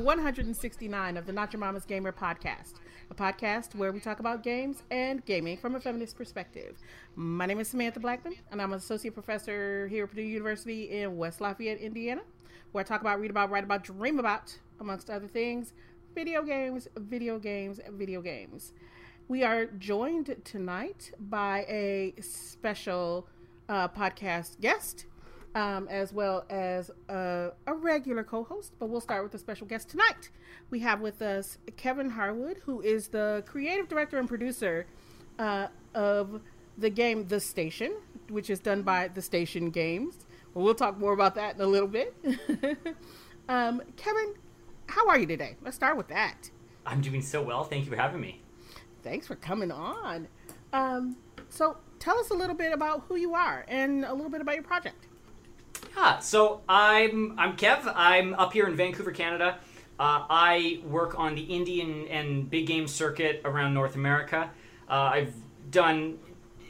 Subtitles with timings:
[0.00, 2.76] Episode 169 of the Not Your Mama's Gamer podcast,
[3.10, 6.78] a podcast where we talk about games and gaming from a feminist perspective.
[7.16, 11.18] My name is Samantha Blackmon, and I'm an associate professor here at Purdue University in
[11.18, 12.22] West Lafayette, Indiana,
[12.72, 15.74] where I talk about, read about, write about, dream about, amongst other things,
[16.14, 18.72] video games, video games, video games.
[19.28, 23.28] We are joined tonight by a special
[23.68, 25.04] uh, podcast guest
[25.54, 28.72] um, as well as uh, a regular co host.
[28.78, 30.30] But we'll start with a special guest tonight.
[30.70, 34.86] We have with us Kevin Harwood, who is the creative director and producer
[35.38, 36.40] uh, of
[36.78, 37.94] the game The Station,
[38.28, 40.26] which is done by The Station Games.
[40.54, 42.14] Well, we'll talk more about that in a little bit.
[43.48, 44.34] um, Kevin,
[44.86, 45.56] how are you today?
[45.62, 46.50] Let's start with that.
[46.86, 47.64] I'm doing so well.
[47.64, 48.42] Thank you for having me.
[49.02, 50.28] Thanks for coming on.
[50.72, 51.16] Um,
[51.48, 54.54] so, tell us a little bit about who you are and a little bit about
[54.54, 55.06] your project.
[55.96, 57.92] Yeah, so I'm I'm Kev.
[57.94, 59.58] I'm up here in Vancouver, Canada.
[59.98, 64.50] Uh, I work on the indie and big game circuit around North America.
[64.88, 65.34] Uh, I've
[65.70, 66.18] done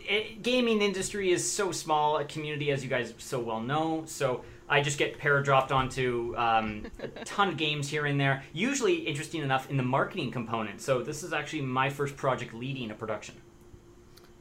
[0.09, 4.03] it, gaming industry is so small a community as you guys so well know.
[4.06, 8.43] So I just get paradropped onto um, a ton of games here and there.
[8.53, 10.81] Usually, interesting enough, in the marketing component.
[10.81, 13.37] So this is actually my first project leading a production.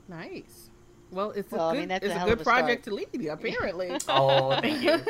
[0.07, 0.68] Nice.
[1.11, 2.59] Well, it's Well, a I good, mean, that's it's a a good of a start.
[2.59, 3.97] project to lead, apparently.
[4.09, 5.01] Oh, thank you.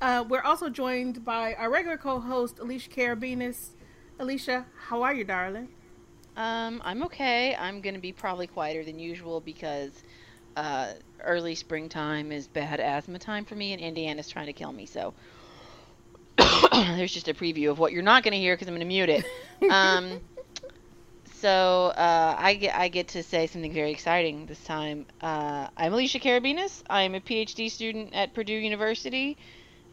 [0.00, 3.70] uh, we're also joined by our regular co-host Alicia Carabinas.
[4.18, 5.68] Alicia, how are you, darling?
[6.36, 7.54] Um, I'm okay.
[7.56, 10.02] I'm gonna be probably quieter than usual because
[10.56, 14.84] uh, early springtime is bad asthma time for me, and Indiana's trying to kill me.
[14.86, 15.14] So
[16.72, 19.24] there's just a preview of what you're not gonna hear because I'm gonna mute it.
[19.70, 20.20] Um,
[21.44, 25.04] so uh, I get I get to say something very exciting this time.
[25.20, 26.82] Uh, I'm Alicia Carabinas.
[26.88, 29.36] I'm a PhD student at Purdue University.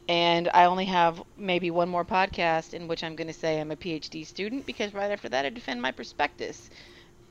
[0.08, 3.70] And I only have maybe one more podcast in which I'm going to say I'm
[3.70, 6.70] a PhD student because right after that I defend my prospectus.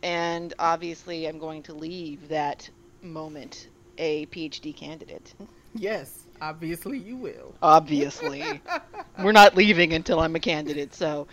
[0.02, 2.68] And obviously I'm going to leave that
[3.00, 5.32] moment a PhD candidate.
[5.74, 7.54] Yes, obviously you will.
[7.62, 8.60] Obviously.
[9.18, 11.26] We're not leaving until I'm a candidate, so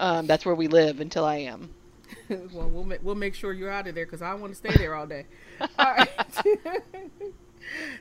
[0.00, 1.70] um, that's where we live until I am.
[2.52, 4.74] well, we'll make, we'll make sure you're out of there because I want to stay
[4.76, 5.26] there all day.
[5.60, 6.08] all right.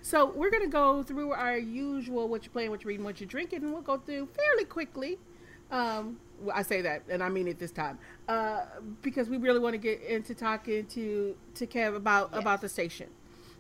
[0.02, 3.28] so we're gonna go through our usual what you're playing, what you're reading, what you're
[3.28, 5.18] drinking, and we'll go through fairly quickly.
[5.72, 7.98] Um, well, I say that, and I mean it this time,
[8.28, 8.66] uh,
[9.02, 12.42] because we really want to get into talking to to Kev about Yes.
[12.42, 13.08] about the station.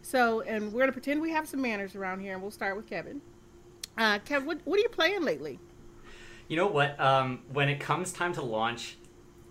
[0.02, 2.88] So, and we're gonna pretend we have some manners around here, and we'll start with
[2.88, 3.22] Kevin.
[3.97, 5.59] Uh, Kev, what what are you playing lately?
[6.47, 7.00] You know what?
[7.00, 8.97] Um, when it comes time to launch,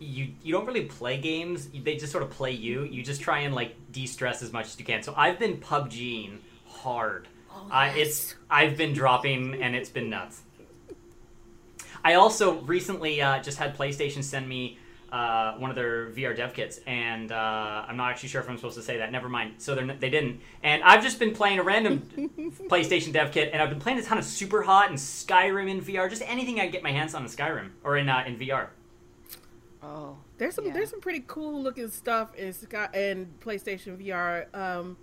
[0.02, 1.68] you you don't really play games.
[1.68, 2.84] They just sort of play you.
[2.84, 5.02] You just try and like de-stress as much as you can.
[5.02, 7.28] So I've been PUBGing hard.
[7.70, 10.42] I it's I've been dropping and it's been nuts.
[12.04, 14.78] I also recently uh, just had PlayStation send me
[15.12, 18.56] uh, one of their VR dev kits, and uh, I'm not actually sure if I'm
[18.56, 19.12] supposed to say that.
[19.12, 19.54] Never mind.
[19.58, 22.00] So they're, n- they didn't, and I've just been playing a random
[22.68, 25.82] PlayStation dev kit, and I've been playing a ton of Super Hot and Skyrim in
[25.82, 28.38] VR, just anything I can get my hands on in Skyrim or in uh, in
[28.38, 28.68] VR.
[29.82, 30.16] Oh.
[30.38, 30.72] There's some Yeah.
[30.72, 34.46] there's some pretty cool looking stuff in Sky and PlayStation VR.
[34.54, 34.96] Um,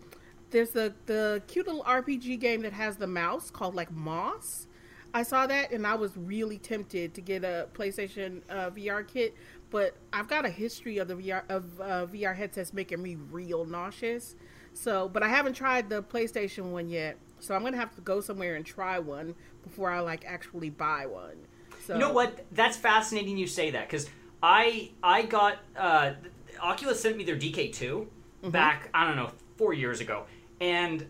[0.52, 4.68] there's the the cute little RPG game that has the mouse called like Moss.
[5.14, 9.36] I saw that and I was really tempted to get a PlayStation uh, VR kit,
[9.72, 13.66] but I've got a history of the VR of uh, VR headsets making me real
[13.66, 14.36] nauseous.
[14.74, 17.18] So, but I haven't tried the PlayStation one yet.
[17.40, 21.06] So I'm gonna have to go somewhere and try one before I like actually buy
[21.06, 21.38] one.
[21.86, 22.46] So You know what?
[22.52, 24.08] That's fascinating you say that because
[24.41, 26.13] I I got uh,
[26.62, 28.07] Oculus sent me their DK2
[28.51, 30.25] back I don't know four years ago,
[30.62, 31.06] and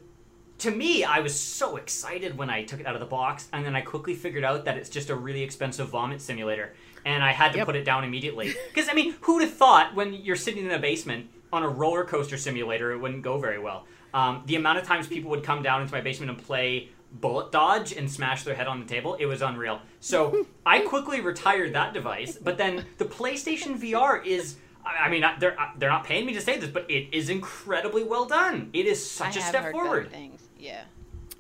[0.59, 3.65] to me, I was so excited when I took it out of the box, and
[3.65, 6.73] then I quickly figured out that it's just a really expensive vomit simulator,
[7.05, 7.65] and I had to Yep.
[7.67, 8.53] put it down immediately.
[8.73, 12.03] Because I mean, who'd have thought when you're sitting in a basement on a roller
[12.03, 13.85] coaster simulator, it wouldn't go very well.
[14.13, 17.51] Um, the amount of times people would come down into my basement and play bullet
[17.51, 19.81] dodge and smash their head on the table, it was unreal.
[19.99, 22.37] So I quickly retired that device.
[22.41, 24.57] But then the PlayStation VR is.
[24.85, 28.03] I I mean, they're they're not paying me to say this, but it is incredibly
[28.03, 28.69] well done.
[28.73, 30.11] It is such I a have step heard forward.
[30.11, 30.41] things.
[30.57, 30.83] Yeah.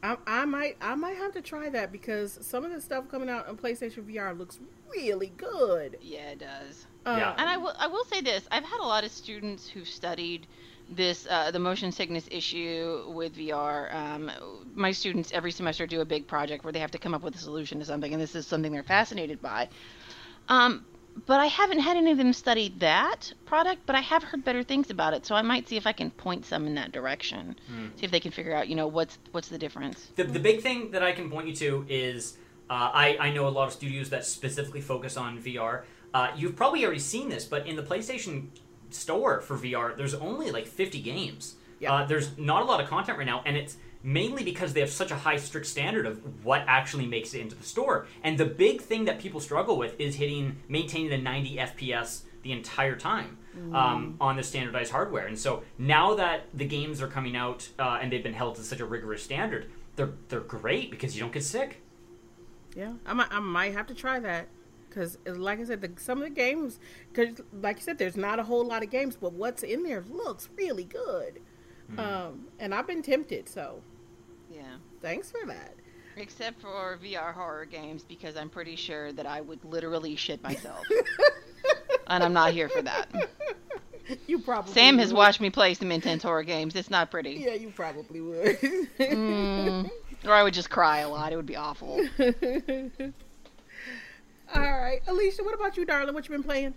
[0.01, 3.29] I, I might I might have to try that because some of the stuff coming
[3.29, 5.97] out on PlayStation VR looks really good.
[6.01, 6.85] Yeah, it does.
[7.05, 7.35] Uh, Yeah.
[7.37, 10.47] And I will I will say this: I've had a lot of students who've studied
[10.89, 13.93] this uh, the motion sickness issue with VR.
[13.93, 14.31] Um,
[14.73, 17.35] my students every semester do a big project where they have to come up with
[17.35, 19.69] a solution to something, and this is something they're fascinated by.
[20.47, 20.85] Um,
[21.25, 24.63] but I haven't had any of them study that product, but I have heard better
[24.63, 27.55] things about it, so I might see if I can point some in that direction.
[27.97, 30.11] See if they can figure out, you know, what's what's the difference.
[30.15, 32.37] The, the big thing that I can point you to is
[32.69, 35.83] uh, I, I know a lot of studios that specifically focus on VR.
[36.13, 38.47] Uh, you've probably already seen this, but in the PlayStation
[38.91, 41.55] Store for VR, there's only like 50 games.
[41.79, 41.93] Yeah.
[41.93, 44.89] Uh, there's not a lot of content right now, and it's mainly because they have
[44.89, 48.07] such a high strict standard of what actually makes it into the store.
[48.23, 52.51] And the big thing that people struggle with is hitting maintaining the 90 FPS the
[52.51, 53.37] entire time
[53.73, 55.27] um, on the standardized hardware.
[55.27, 58.63] And so now that the games are coming out uh, and they've been held to
[58.63, 61.81] such a rigorous standard, they're they're great because you don't get sick.
[62.75, 64.47] Yeah, I might, I might have to try that
[64.89, 66.79] because, like I said, the, some of the games,
[67.13, 70.03] because like you said, there's not a whole lot of games, but what's in there
[70.09, 71.39] looks really good.
[71.97, 73.81] Um, and I've been tempted, so
[74.53, 74.75] Yeah.
[75.01, 75.73] thanks for that.
[76.17, 80.83] Except for VR horror games, because I'm pretty sure that I would literally shit myself.
[82.07, 83.09] and I'm not here for that.
[84.27, 86.75] You probably Sam has watched me play some intense horror games.
[86.75, 87.31] It's not pretty.
[87.45, 88.59] Yeah, you probably would.
[88.59, 89.89] Mm,
[90.25, 91.31] or I would just cry a lot.
[91.31, 91.99] It would be awful.
[94.53, 96.13] All right, Alicia, what about you, darling?
[96.13, 96.73] What you been playing?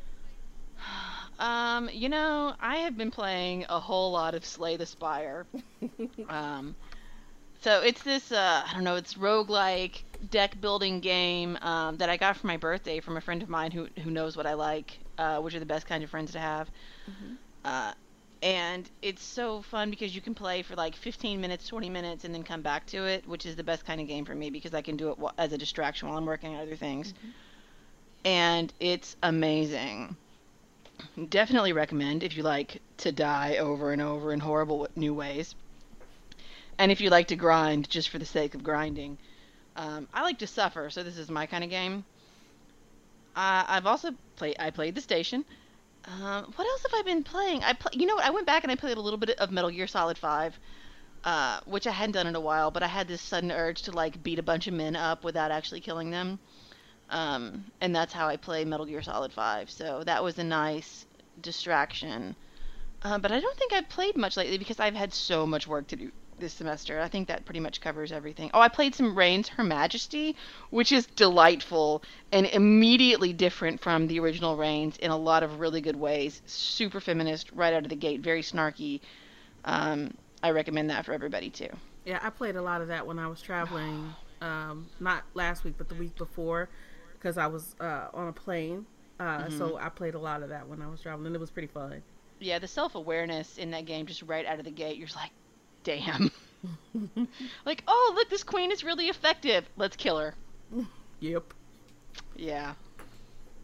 [1.39, 5.47] Um, you know, I have been playing a whole lot of Slay the Spire.
[6.29, 6.77] um,
[7.63, 12.17] so it's this, uh, I don't know, it's roguelike deck building game um, that I
[12.17, 14.99] got for my birthday from a friend of mine who who knows what I like,
[15.19, 16.71] uh, which are the best kind of friends to have.
[17.65, 17.93] Uh,
[18.43, 22.35] and it's so fun because you can play for like 15 minutes, 20 minutes, and
[22.35, 24.75] then come back to it, which is the best kind of game for me because
[24.75, 27.15] I can do it as a distraction while I'm working on other things.
[28.25, 30.17] And it's amazing
[31.29, 35.55] definitely recommend if you like to die over and over in horrible new ways.
[36.79, 39.19] And if you like to grind just for the sake of grinding.
[39.77, 42.05] Um, I like to suffer, so this is my kind of game.
[43.35, 44.57] Uh, I've also played.
[44.59, 45.45] I played the station.
[46.05, 47.63] Um, what else have I been playing?
[47.63, 48.25] I pl- you know what?
[48.25, 50.59] I went back and I played a little bit of Metal Gear Solid Five,
[51.25, 52.71] uh, which I hadn't done in a while.
[52.71, 55.51] But I had this sudden urge to like beat a bunch of men up without
[55.51, 56.39] actually killing them.
[57.13, 59.71] Um, and that's how I play Metal Gear Solid 5.
[59.71, 61.07] So that was a nice
[61.41, 62.35] distraction.
[63.03, 65.87] Uh, but I don't think I've played much lately because I've had so much work
[65.89, 66.99] to do this semester.
[66.99, 68.51] I think that pretty much covers everything.
[68.55, 70.37] Oh, I played some Reigns Her Majesty,
[70.71, 75.83] which is delightful and immediately different from the original Reigns in a lot of really
[75.83, 76.41] good ways.
[76.47, 79.01] Super feminist right out of the gate, very snarky.
[79.67, 81.69] Um, I recommend that for everybody too.
[82.07, 84.15] Yeah, I played a lot of that when I was traveling.
[84.43, 86.69] Um, not last week, but the week before,
[87.23, 88.85] because I was uh, on a plane.
[89.21, 91.51] Uh, So I played a lot of that when I was traveling, and it was
[91.51, 92.03] pretty fun.
[92.41, 95.17] yeah, the self awareness in that game, just right out of the gate, you're just
[95.19, 95.31] like,
[95.85, 96.33] damn.
[97.65, 99.69] like, oh, look, this queen is really effective.
[99.77, 100.35] Let's kill her.
[101.21, 101.55] Yep.
[102.37, 102.75] Yeah.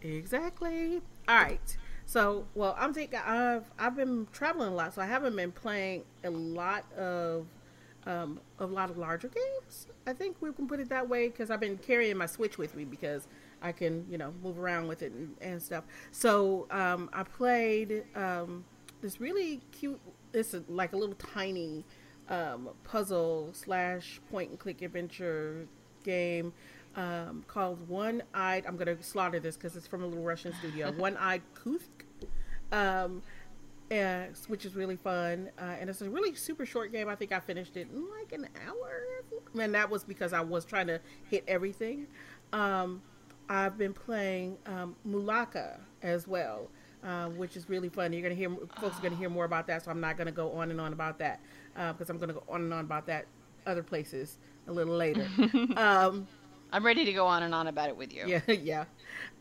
[0.02, 1.00] Exactly.
[1.28, 1.76] All right.
[2.06, 6.04] So, well, I'm thinking I've I've been traveling a lot, so I haven't been playing
[6.24, 7.46] a lot of
[8.06, 9.88] um, a lot of larger games.
[10.06, 12.74] I think we can put it that way because I've been carrying my Switch with
[12.76, 13.26] me because
[13.62, 15.84] I can you know move around with it and, and stuff.
[16.10, 18.64] So um, I played um,
[19.00, 20.00] this really cute.
[20.32, 21.84] It's a, like a little tiny
[22.28, 25.66] um, puzzle slash point and click adventure
[26.04, 26.52] game
[26.96, 28.66] um, called One Eyed.
[28.66, 30.92] I'm gonna slaughter this because it's from a little Russian studio.
[30.96, 31.80] One Eyed Kutkh,
[32.72, 33.22] um,
[33.90, 35.50] and, which is really fun.
[35.58, 37.08] Uh, and it's a really super short game.
[37.08, 39.62] I think I finished it in like an hour.
[39.62, 41.00] And that was because I was trying to
[41.30, 42.06] hit everything.
[42.52, 43.02] Um,
[43.48, 46.68] I've been playing um, Mulaka as well,
[47.02, 48.12] uh, which is really fun.
[48.12, 48.50] You're gonna hear
[48.80, 50.92] folks are gonna hear more about that, so I'm not gonna go on and on
[50.92, 51.40] about that
[51.76, 53.26] because I'm gonna go on and on about that
[53.66, 55.26] other places a little later.
[55.76, 56.26] um,
[56.72, 58.24] I'm ready to go on and on about it with you.
[58.26, 58.84] yeah, yeah.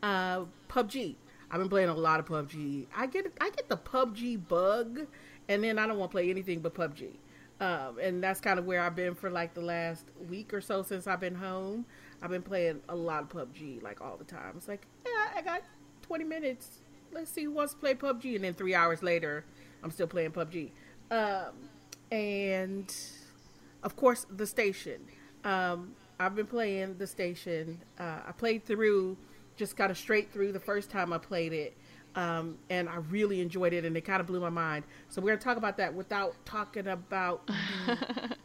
[0.02, 1.16] Uh, PUBG.
[1.50, 2.88] I've been playing a lot of PUBG.
[2.96, 5.02] I get I get the PUBG bug
[5.48, 7.16] and then I don't want to play anything but PUBG.
[7.60, 10.84] Um, and that's kind of where I've been for like the last week or so
[10.84, 11.86] since I've been home.
[12.22, 14.54] I've been playing a lot of PUBG like all the time.
[14.58, 15.62] It's like, yeah, I got
[16.02, 16.80] 20 minutes.
[17.12, 18.36] Let's see who wants to play PUBG.
[18.36, 19.46] And then three hours later,
[19.84, 20.72] I'm still playing PUBG.
[21.12, 21.54] Um,
[22.12, 22.94] and
[23.84, 25.02] of course, the station.
[25.44, 27.80] Um, I've been playing the station.
[28.00, 29.18] Uh, I played through,
[29.56, 31.78] just got a straight through the first time I played it.
[32.16, 34.86] Um, and I really enjoyed it, and it kind of blew my mind.
[35.10, 37.46] So we're gonna talk about that without talking about,
[37.86, 38.36] the,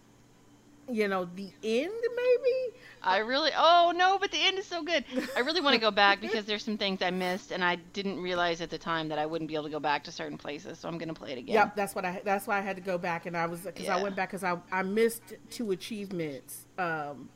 [0.94, 2.76] you know, the end, maybe.
[3.04, 5.04] I really, oh no, but the end is so good.
[5.36, 8.20] I really want to go back because there's some things I missed, and I didn't
[8.20, 10.78] realize at the time that I wouldn't be able to go back to certain places.
[10.78, 11.54] So I'm gonna play it again.
[11.54, 12.22] Yep, that's what I.
[12.24, 14.44] That's why I had to go back, and I was because I went back because
[14.44, 16.66] I I missed two achievements.
[16.78, 17.28] Um,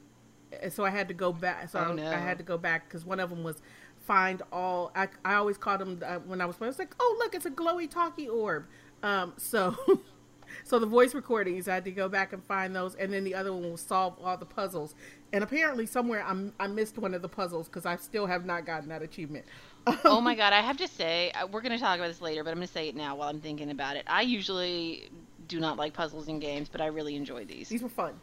[0.71, 1.69] so I had to go back.
[1.71, 2.07] So Oh, I, no.
[2.07, 3.61] I had to go back because one of them was
[4.07, 4.93] find all.
[4.95, 6.71] I I always called them uh, when I was playing.
[6.71, 8.67] It's like, oh look, it's a glowy talkie orb.
[9.03, 9.77] Um, so.
[10.65, 13.35] So the voice recordings, I had to go back and find those, and then the
[13.35, 14.95] other one will solve all the puzzles.
[15.33, 18.65] And apparently, somewhere I'm, I missed one of the puzzles because I still have not
[18.65, 19.45] gotten that achievement.
[20.05, 22.51] oh my god, I have to say, uh, we're gonna talk about this later, but
[22.51, 24.05] I'm gonna say it now while I'm thinking about it.
[24.09, 25.09] I usually
[25.49, 27.69] do not like puzzles in games, but I really enjoy these.
[27.69, 28.15] These were fun.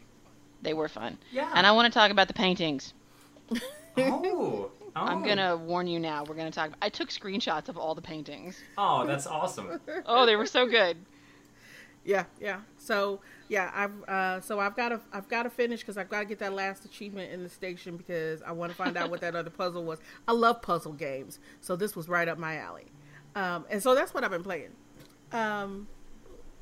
[0.61, 1.17] They were fun.
[1.31, 1.51] Yeah.
[1.53, 2.93] And I want to talk about the paintings.
[3.95, 4.71] Oh.
[4.95, 5.01] Oh.
[5.01, 6.23] I'm gonna warn you now.
[6.23, 6.71] We're gonna talk.
[6.81, 8.59] I took screenshots of all the paintings.
[8.77, 9.79] Oh, that's awesome.
[10.05, 10.97] Oh, they were so good.
[12.05, 12.59] Yeah, yeah.
[12.77, 16.19] So yeah, I've uh, so I've got to I've got to finish because I've got
[16.19, 19.21] to get that last achievement in the station because I want to find out what
[19.21, 19.99] that other puzzle was.
[20.27, 22.87] I love puzzle games, so this was right up my alley,
[23.35, 24.71] um, and so that's what I've been playing.
[25.31, 25.87] Um,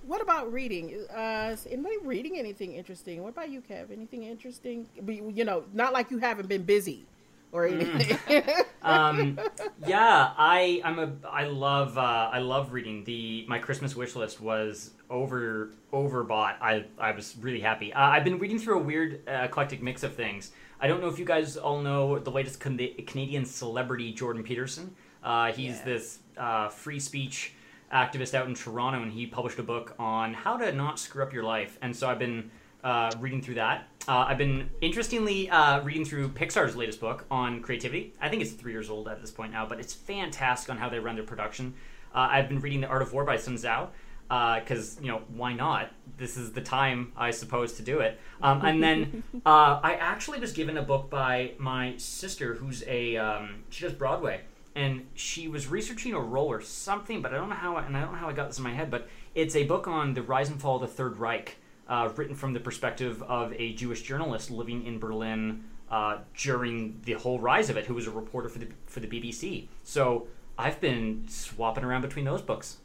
[0.03, 1.05] what about reading?
[1.13, 3.21] Uh, is anybody reading anything interesting?
[3.21, 3.91] What about you, Kev?
[3.91, 4.87] Anything interesting?
[5.07, 7.05] You know, not like you haven't been busy
[7.51, 8.17] or anything.
[8.81, 9.39] um,
[9.85, 13.03] yeah, I I'm a I love uh, I love reading.
[13.03, 16.55] The my Christmas wish list was over overbought.
[16.61, 17.93] I I was really happy.
[17.93, 20.51] Uh, I've been reading through a weird uh, eclectic mix of things.
[20.79, 24.95] I don't know if you guys all know the latest Can- Canadian celebrity Jordan Peterson.
[25.23, 25.85] Uh, he's Yeah.
[25.85, 27.53] this uh, free speech
[27.93, 31.33] activist out in Toronto, and he published a book on how to not screw up
[31.33, 31.77] your life.
[31.81, 32.49] And so I've been
[32.83, 33.87] uh, reading through that.
[34.07, 38.13] Uh, I've been interestingly uh, reading through Pixar's latest book on creativity.
[38.19, 40.89] I think it's three years old at this point now, but it's fantastic on how
[40.89, 41.75] they run their production.
[42.15, 43.87] Uh, I've been reading The Art of War by Sun Tzu
[44.31, 45.91] because you know why not?
[46.17, 48.19] This is the time, I suppose, to do it.
[48.41, 53.17] Um, and then uh, I actually was given a book by my sister, who's a
[53.17, 54.41] um, she does Broadway,
[54.75, 58.01] and she was researching a role or something, but I don't know how, and I
[58.01, 60.21] don't know how I got this in my head, but it's a book on the
[60.21, 61.57] rise and fall of the Third Reich,
[61.89, 67.13] uh, written from the perspective of a Jewish journalist living in Berlin uh, during the
[67.13, 69.67] whole rise of it, who was a reporter for the for the BBC.
[69.83, 72.77] So I've been swapping around between those books.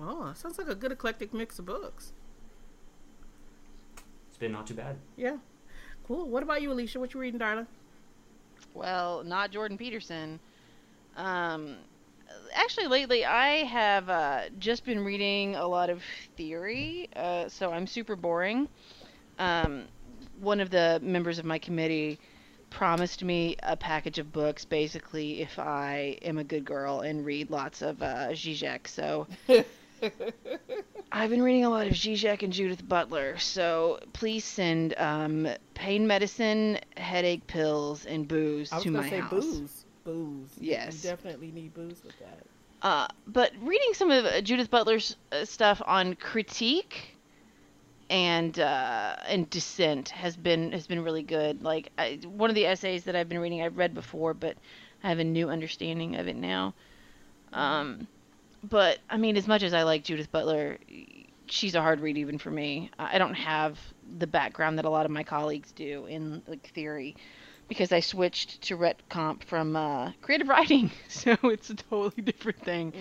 [0.00, 2.12] Oh, sounds like a good eclectic mix of books.
[4.28, 4.96] It's been not too bad.
[5.16, 5.36] Yeah,
[6.06, 6.28] cool.
[6.28, 7.00] What about you, Alicia?
[7.00, 7.66] What you reading, darling?
[8.74, 10.38] Well, not Jordan Peterson.
[11.16, 11.76] Um,
[12.54, 16.02] actually, lately I have uh, just been reading a lot of
[16.36, 18.68] theory, uh, so I'm super boring.
[19.38, 19.84] Um,
[20.40, 22.18] one of the members of my committee
[22.70, 27.50] promised me a package of books, basically, if I am a good girl and read
[27.50, 28.86] lots of uh, Zizek.
[28.86, 29.26] So
[31.12, 33.38] I've been reading a lot of Zizek and Judith Butler.
[33.38, 39.30] So please send um, pain medicine, headache pills, and booze to my say house.
[39.30, 39.84] booze.
[40.04, 40.50] Booze.
[40.58, 41.04] Yes.
[41.04, 42.38] You definitely need booze with that.
[42.82, 47.16] Uh, but reading some of uh, Judith Butler's uh, stuff on critique
[48.08, 51.62] and uh, and dissent has been has been really good.
[51.62, 54.56] Like I, one of the essays that I've been reading, I've read before, but
[55.02, 56.74] I have a new understanding of it now.
[57.52, 58.06] Um,
[58.62, 60.78] but I mean, as much as I like Judith Butler,
[61.46, 62.90] she's a hard read even for me.
[62.98, 63.78] I don't have
[64.18, 67.16] the background that a lot of my colleagues do in like theory
[67.68, 72.60] because I switched to Rhet Comp from uh, creative writing, so it's a totally different
[72.64, 72.92] thing.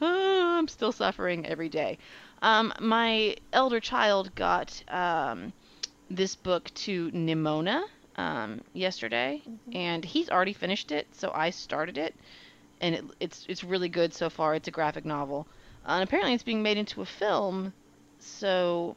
[0.00, 1.98] Ah, I'm still suffering every day.
[2.42, 5.52] Um, my elder child got um,
[6.10, 7.82] this book to Nimona
[8.16, 9.42] um, yesterday,
[9.72, 12.14] and he's already finished it, so I started it,
[12.84, 14.54] and it, it's it's really good so far.
[14.54, 15.46] It's a graphic novel,
[15.86, 17.72] uh, and apparently it's being made into a film,
[18.18, 18.94] so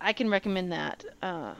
[0.00, 1.04] I can recommend that.
[1.22, 1.54] Uh,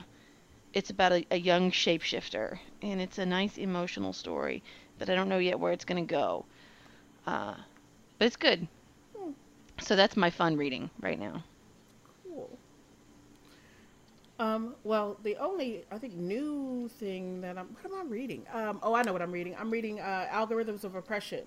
[0.72, 4.62] it's about a, a young shapeshifter, and it's a nice emotional story,
[4.98, 6.46] but I don't know yet where it's going to go.
[7.26, 7.54] Uh,
[8.18, 8.66] but it's good.
[9.80, 11.44] So that's my fun reading right now.
[14.38, 18.46] Um, well, the only I think new thing that I'm what am I reading?
[18.52, 19.56] Um, oh, I know what I'm reading.
[19.58, 21.44] I'm reading uh, Algorithms of Oppression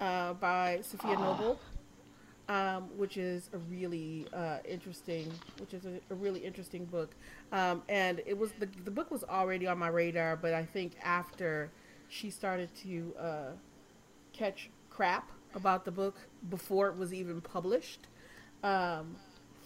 [0.00, 1.60] uh, by Safiya Noble.
[2.48, 7.14] um, which is a really uh, interesting, which is a, a really interesting book.
[7.52, 10.94] Um, and it was the the book was already on my radar, but I think
[11.02, 11.70] after
[12.08, 13.50] she started to uh,
[14.32, 16.16] catch crap about the book
[16.48, 18.08] before it was even published,
[18.64, 19.16] um,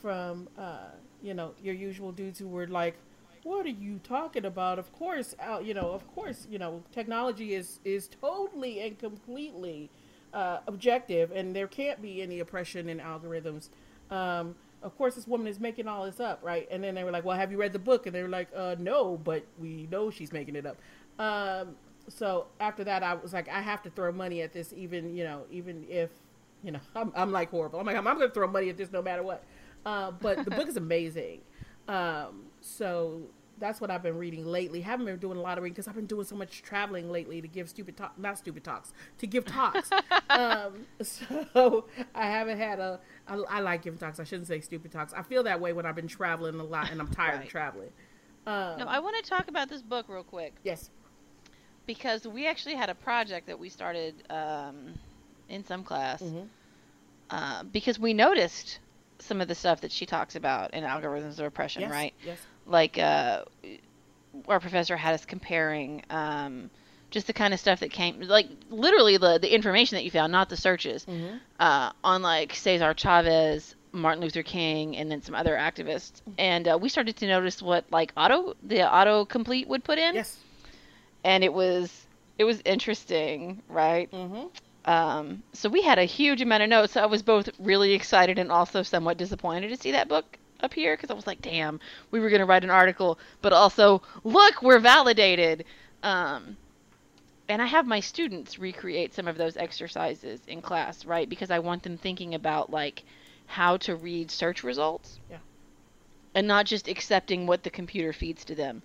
[0.02, 0.90] from uh,
[1.24, 2.96] you know your usual dudes who were like,
[3.42, 7.54] "What are you talking about?" Of course, uh, you know, of course, you know, technology
[7.54, 9.90] is is totally and completely
[10.32, 13.70] uh, objective, and there can't be any oppression in algorithms.
[14.10, 16.68] Um, of course, this woman is making all this up, right?
[16.70, 18.48] And then they were like, "Well, have you read the book?" And they were like,
[18.54, 20.76] uh, "No, but we know she's making it up."
[21.18, 21.76] Um,
[22.08, 25.24] so after that, I was like, I have to throw money at this, even you
[25.24, 26.10] know, even if
[26.62, 27.80] you know, I'm, I'm like horrible.
[27.80, 29.44] I'm like, I'm, I'm going to throw money at this no matter what.
[29.84, 31.40] Uh, but the book is amazing.
[31.88, 33.20] Um, so
[33.58, 34.80] that's what I've been reading lately.
[34.80, 37.40] Haven't been doing a lot of reading because I've been doing so much traveling lately
[37.40, 39.90] to give stupid talk, not stupid talks, to give talks.
[40.30, 42.98] um, so I haven't had a.
[43.28, 44.18] I, I like giving talks.
[44.18, 45.12] I shouldn't say stupid talks.
[45.12, 47.44] I feel that way when I've been traveling a lot and I'm tired Right.
[47.44, 47.90] of traveling.
[48.46, 50.90] Um, No, I want to talk about this book real quick yes.
[51.86, 54.94] because we actually had a project that we started um,
[55.48, 56.48] in some class Mhm.
[57.30, 58.80] uh, because we noticed
[59.18, 61.90] some of the stuff that she talks about in algorithms of oppression, Yes.
[61.90, 62.14] right?
[62.24, 62.38] Yes.
[62.66, 63.44] Like uh,
[64.48, 66.70] our professor had us comparing um,
[67.10, 70.32] just the kind of stuff that came, like literally the the information that you found,
[70.32, 71.40] not the searches, Mhm.
[71.60, 76.76] uh, on like Cesar Chavez, Martin Luther King, and then some other activists, and uh,
[76.80, 80.38] we started to notice what like auto the auto complete would put in, Yes.
[81.22, 82.06] and it was
[82.36, 84.10] it was interesting, right?
[84.10, 84.46] Mm-hmm.
[84.84, 86.92] Um, so we had a huge amount of notes.
[86.92, 90.96] So I was both really excited and also somewhat disappointed to see that book appear
[90.96, 94.62] because I was like, damn, we were going to write an article, but also, look,
[94.62, 95.64] we're validated.
[96.02, 96.56] Um,
[97.48, 101.28] and I have my students recreate some of those exercises in class, right?
[101.28, 103.04] Because I want them thinking about like
[103.46, 105.18] how to read search results.
[105.30, 105.38] Yeah.
[106.34, 108.82] And not just accepting what the computer feeds to them.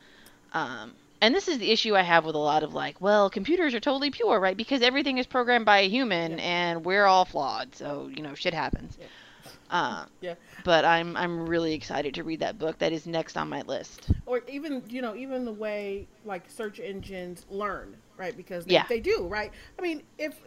[0.53, 3.73] Um, and this is the issue I have with a lot of like, well, computers
[3.73, 4.55] are totally pure, right?
[4.57, 6.43] Because everything is programmed by a human, Yeah.
[6.43, 7.75] and we're all flawed.
[7.75, 8.97] So you know, shit happens.
[8.99, 9.07] Yeah.
[9.71, 10.33] Uh, Yeah.
[10.63, 12.79] but I'm I'm really excited to read that book.
[12.79, 14.09] That is next on my list.
[14.25, 18.85] or even you know even the way like search engines learn right because they, Yeah.
[18.89, 20.39] they do right i mean if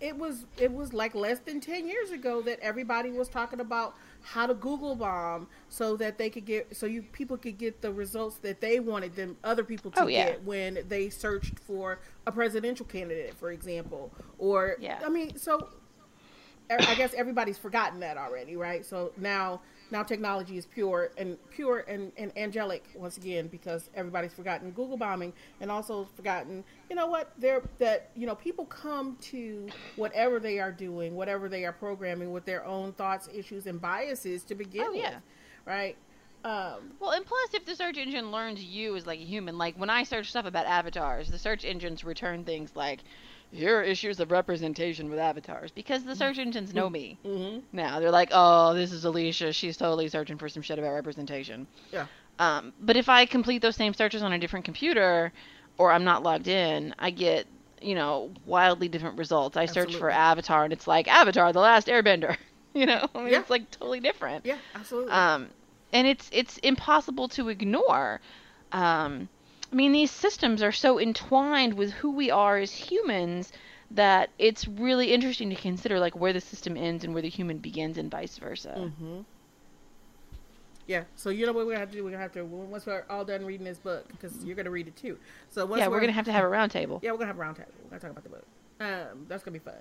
[0.00, 3.94] it was it was like less than 10 years ago that everybody was talking about
[4.24, 7.92] how to google bomb so that they could get so you people could get the
[7.92, 10.30] results that they wanted them other people to Oh, yeah.
[10.30, 14.98] get when they searched for a presidential candidate for example or Yeah.
[15.04, 15.68] i mean so
[16.70, 18.84] er, I guess everybody's forgotten that already, right?
[18.86, 24.32] So now, now technology is pure and pure and, and angelic once again because everybody's
[24.32, 27.32] forgotten Google bombing and also forgotten, you know what?
[27.38, 32.32] They're that you know people come to whatever they are doing, whatever they are programming
[32.32, 35.10] with their own thoughts, issues, and biases to begin Oh, yeah.
[35.16, 35.18] with,
[35.66, 35.96] right?
[36.44, 39.76] Um, Well, and plus, if the search engine learns you as like a human, like
[39.76, 43.00] when I search stuff about avatars, the search engines return things like,
[43.54, 47.62] "Here are issues of representation with avatars," because the search engines know me mhm.
[47.72, 48.00] now.
[48.00, 49.52] They're like, "Oh, this is Alicia.
[49.52, 52.06] She's totally searching for some shit about representation." Yeah.
[52.38, 55.32] Um, but if I complete those same searches on a different computer,
[55.78, 57.46] or I'm not logged in, I get
[57.80, 59.56] you know wildly different results.
[59.56, 62.36] I search for Avatar, and it's like Avatar: The Last Airbender.
[62.76, 63.38] You know, I mean, Yeah.
[63.38, 65.12] it's like totally different Yeah, absolutely.
[65.12, 65.48] um,
[65.92, 68.20] and it's it's impossible to ignore.
[68.72, 69.28] Um,
[69.74, 73.52] I mean, these systems are so entwined with who we are as humans
[73.90, 77.58] that it's really interesting to consider like where the system ends and where the human
[77.58, 78.76] begins, and vice versa.
[78.78, 79.22] Mm-hmm.
[80.86, 82.04] Yeah, so you know what we're gonna have to do?
[82.04, 84.86] We're gonna have to once we're all done reading this book because you're gonna read
[84.86, 85.18] it too.
[85.50, 87.02] So once Yeah, we're gonna have to have a roundtable.
[87.02, 87.72] Yeah, we're gonna have a round table.
[87.82, 88.46] We're gonna talk about the book.
[88.78, 89.74] Um, that's gonna be fun.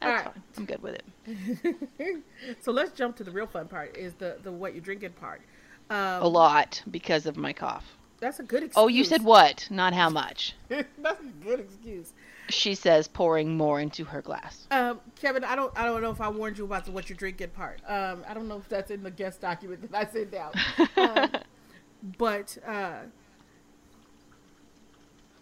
[0.00, 0.42] That's fine.
[0.56, 2.16] I'm good with it.
[2.62, 3.96] so let's jump to the real fun part.
[3.96, 5.40] Is the the what you're drinking part?
[5.88, 7.96] Um, A lot because of my cough.
[8.20, 8.82] That's a good excuse.
[8.82, 9.66] Oh, you said what?
[9.70, 10.54] Not how much.
[10.68, 10.88] that's
[11.20, 12.12] a good excuse.
[12.50, 14.66] She says, pouring more into her glass.
[14.70, 17.16] Um, Kevin, I don't I don't know if I warned you about the what you're
[17.16, 17.80] drinking part.
[17.86, 20.54] Um, I don't know if that's in the guest document that I sent out.
[20.96, 21.30] um,
[22.18, 22.94] but uh,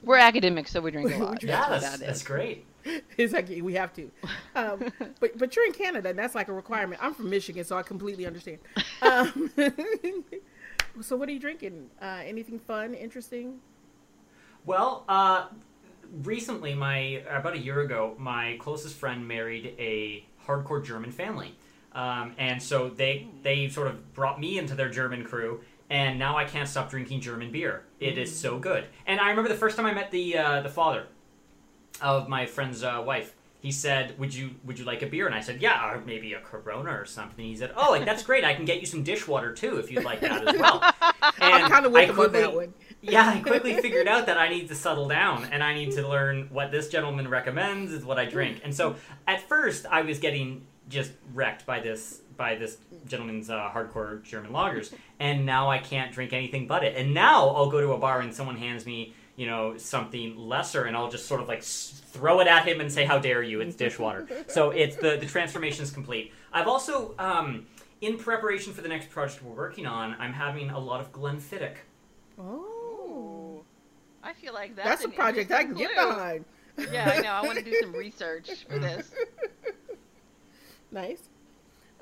[0.02, 1.42] We're academics, so we drink a lot.
[1.42, 2.64] We Yeah, what that's, that that's great.
[3.16, 4.10] it's like we have to.
[4.54, 7.00] Um, but but you're in Canada, and that's like a requirement.
[7.02, 8.58] I'm from Michigan, so I completely understand.
[9.02, 9.50] Um,
[11.01, 11.90] so what are you drinking?
[12.01, 13.61] Uh, anything fun, interesting?
[14.64, 15.46] Well, uh,
[16.22, 21.55] recently, my about a year ago, my closest friend married a hardcore German family,
[21.92, 26.37] um, and so they they sort of brought me into their German crew, and now
[26.37, 27.85] I can't stop drinking German beer.
[28.01, 28.87] It is so good.
[29.07, 31.07] And I remember the first time I met the uh, the father
[32.01, 33.35] of my friend's uh, wife.
[33.61, 36.33] He said, "Would you would you like a beer?" And I said, "Yeah, or maybe
[36.35, 38.44] a Corona or something." He said, "Oh, like that's great.
[38.44, 40.83] I can get you some dishwater too if you'd like that as well."
[41.40, 42.75] And I'm kind of with on that quickly- one.
[43.01, 46.07] yeah, I quickly figured out that I need to settle down and I need to
[46.07, 48.61] learn what this gentleman recommends is what I drink.
[48.64, 53.71] And so at first I was getting just wrecked by this by this gentleman's uh,
[53.73, 56.97] hardcore German lagers, and now I can't drink anything but it.
[56.97, 60.85] And now I'll go to a bar and someone hands me you know something lesser,
[60.85, 63.61] and I'll just sort of like throw it at him and say, "How dare you?
[63.61, 66.33] It's dishwater." so it's the the transformation is complete.
[66.53, 67.66] I've also um,
[68.01, 71.77] in preparation for the next project we're working on, I'm having a lot of Glenfiddich.
[72.38, 73.62] Oh,
[74.22, 76.44] I feel like that's, that's a project I can interesting get behind.
[76.92, 77.31] Yeah, I know.
[77.31, 79.11] I want to do some research for this.
[80.90, 81.29] Nice.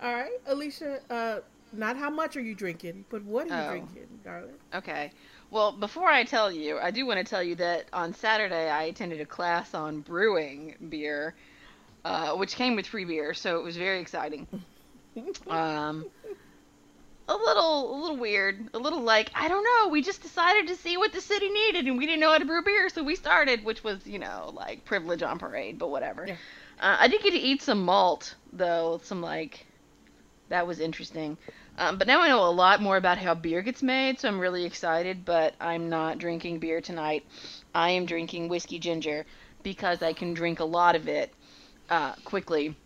[0.02, 1.00] All right, Alicia.
[1.10, 1.40] Uh,
[1.72, 3.70] not how much are you drinking, but what are you Oh.
[3.70, 4.54] drinking, darling?
[4.74, 5.12] Okay.
[5.50, 8.84] Well, before I tell you, I do want to tell you that on Saturday I
[8.84, 11.34] attended a class on brewing beer,
[12.04, 14.46] uh, which came with free beer, so it was very exciting.
[15.48, 16.04] Um,
[17.26, 19.88] a little, a little weird, a little like I don't know.
[19.88, 22.44] We just decided to see what the city needed, and we didn't know how to
[22.44, 26.26] brew beer, so we started, which was you know like privilege on parade, but whatever.
[26.26, 26.36] Yeah.
[26.78, 29.66] Uh, I did get to eat some malt though, some like
[30.48, 31.38] that was interesting.
[31.78, 34.40] Um, but now I know a lot more about how beer gets made, so I'm
[34.40, 35.24] really excited.
[35.24, 37.24] But I'm not drinking beer tonight.
[37.74, 39.26] I am drinking whiskey ginger
[39.62, 41.32] because I can drink a lot of it
[41.90, 42.76] uh, quickly,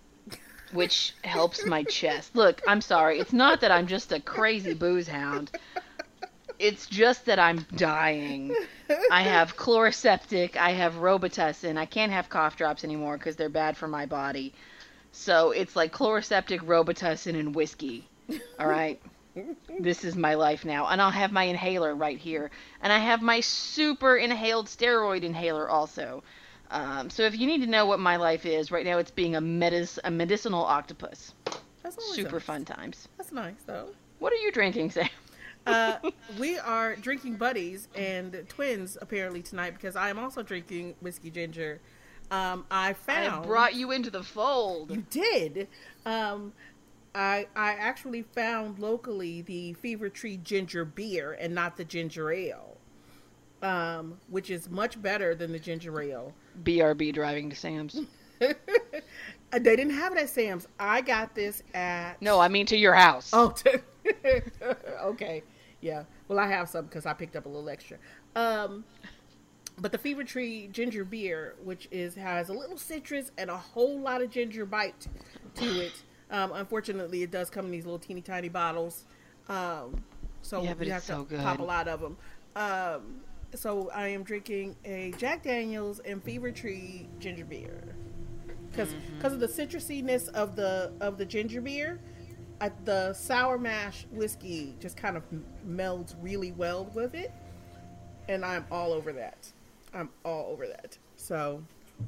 [0.72, 2.34] which helps my chest.
[2.34, 3.18] Look, I'm sorry.
[3.20, 5.50] It's not that I'm just a crazy booze hound.
[6.58, 8.54] It's just that I'm dying.
[9.10, 10.56] I have Chloraseptic.
[10.56, 11.78] I have Robitussin.
[11.78, 14.52] I can't have cough drops anymore because they're bad for my body.
[15.12, 18.09] So it's like Chloraseptic, Robitussin, and whiskey.
[18.58, 19.00] All right.
[19.78, 20.88] this is my life now.
[20.88, 22.50] And I'll have my inhaler right here.
[22.82, 26.22] And I have my super inhaled steroid inhaler also.
[26.70, 29.36] Um, so if you need to know what my life is, right now it's being
[29.36, 31.34] a, medis- a medicinal octopus.
[31.82, 32.42] That's Super nice.
[32.44, 33.08] fun times.
[33.18, 33.88] That's nice, though.
[34.20, 35.08] What are you drinking, Sam?
[35.66, 35.96] Uh,
[36.38, 41.80] we are drinking buddies and twins apparently tonight because I am also drinking whiskey ginger.
[42.30, 44.90] Um, I I found brought you into the fold.
[44.92, 45.68] You did.
[46.06, 46.52] Um,
[47.14, 52.76] I I actually found locally the Fever Tree ginger beer and not the ginger ale,
[53.62, 56.32] um, which is much better than the ginger ale.
[56.62, 58.00] BRB driving to Sam's.
[59.52, 60.68] They didn't have it at Sam's.
[60.78, 63.30] I got this at No, I mean to your house.
[63.32, 63.52] Oh,
[65.02, 65.42] okay.
[65.80, 66.04] Yeah.
[66.28, 67.98] Well, I have some because I picked up a little extra.
[68.36, 68.84] Um,
[69.78, 73.98] but the Fever Tree ginger beer, which is has a little citrus and a whole
[73.98, 75.08] lot of ginger bite
[75.56, 76.02] to it.
[76.30, 79.04] Um, unfortunately, it does come in these little teeny tiny bottles.
[79.48, 80.02] Um,
[80.42, 81.12] so Yeah, you have to
[81.42, 82.16] pop a lot of them.
[82.56, 83.20] Um,
[83.54, 87.82] so I am drinking a Jack Daniels and Fever Tree ginger beer
[88.70, 89.26] because Mm-hmm.
[89.26, 91.98] of the citrusiness of the of the ginger beer,
[92.60, 95.24] I, the sour mash whiskey just kind of
[95.68, 97.32] melds really well with it,
[98.28, 99.50] and I'm all over that.
[99.92, 100.96] I'm all over that.
[101.16, 101.62] So,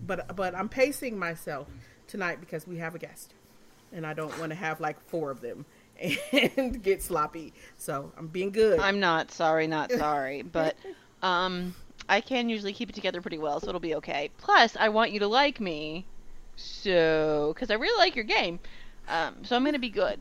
[0.06, 1.68] but but I'm pacing myself
[2.06, 3.34] tonight because we have a guest,
[3.92, 5.64] and I don't want to have like four of them
[6.56, 7.52] and get sloppy.
[7.78, 8.80] So I'm being good.
[8.80, 10.76] I'm not sorry, not sorry, but
[11.22, 11.74] um,
[12.08, 14.30] I can usually keep it together pretty well, so it'll be okay.
[14.38, 16.06] Plus, I want you to like me,
[16.56, 18.58] so because I really like your game,
[19.08, 20.18] um, so I'm gonna be good.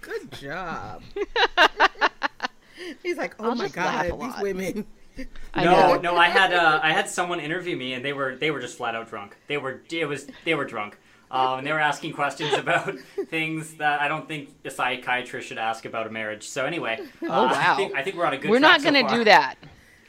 [0.00, 1.02] good job.
[3.02, 4.86] He's like, oh I'll my god, these women.
[5.54, 6.00] I no, know.
[6.00, 8.76] no, I had uh, I had someone interview me, and they were they were just
[8.76, 9.36] flat out drunk.
[9.48, 10.98] They were it was they were drunk,
[11.30, 15.58] um, and they were asking questions about things that I don't think a psychiatrist should
[15.58, 16.48] ask about a marriage.
[16.48, 17.76] So anyway, uh, Oh, I wow.
[17.76, 18.50] think, I think we're on a good.
[18.50, 19.18] We're track not gonna far.
[19.18, 19.56] do that.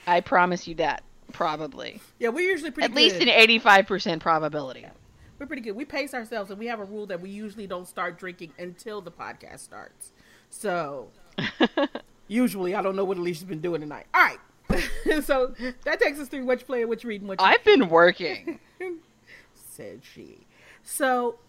[0.08, 1.04] I promise you that.
[1.32, 2.96] Probably, Yeah, we're usually pretty at good.
[2.98, 4.86] least an 85% probability.
[5.40, 5.78] We're pretty good.
[5.78, 9.00] We pace ourselves, and we have a rule that we usually don't start drinking until
[9.02, 10.12] the podcast starts.
[10.50, 11.08] So
[12.28, 14.08] usually, I don't know what Alicia's been doing tonight.
[14.14, 15.56] All right, so
[15.86, 17.88] that takes us through what you play, what you read, and what you I've been
[17.90, 18.60] working.
[19.54, 20.46] said she.
[20.84, 21.40] So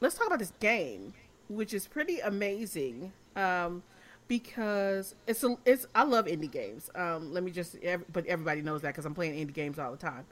[0.00, 1.14] let's talk about this game,
[1.48, 3.12] which is pretty amazing.
[3.36, 3.82] Um,
[4.28, 6.88] because it's a, it's I love indie games.
[6.94, 7.76] Um, let me just,
[8.12, 10.24] but everybody knows that because I'm playing indie games all the time.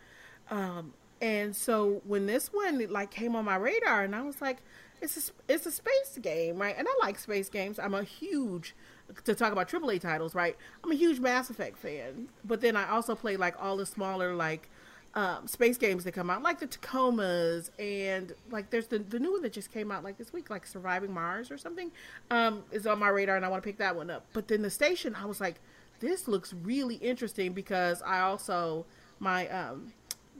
[0.50, 4.58] Um, and so when this one like came on my radar, and I was like,
[5.02, 6.76] it's a, it's a space game, right?
[6.78, 7.80] And I like space games.
[7.80, 8.76] I'm a huge
[9.24, 10.56] to talk about AAA titles, right?
[10.84, 14.34] I'm a huge Mass Effect fan, but then I also play like all the smaller
[14.34, 14.70] like
[15.14, 19.32] um, space games that come out, like the Tacomas, and like there's the the new
[19.32, 21.90] one that just came out like this week, like Surviving Mars or something,
[22.30, 24.26] um, is on my radar, and I want to pick that one up.
[24.32, 25.60] But then the station, I was like,
[26.00, 28.86] this looks really interesting because I also
[29.18, 29.92] my um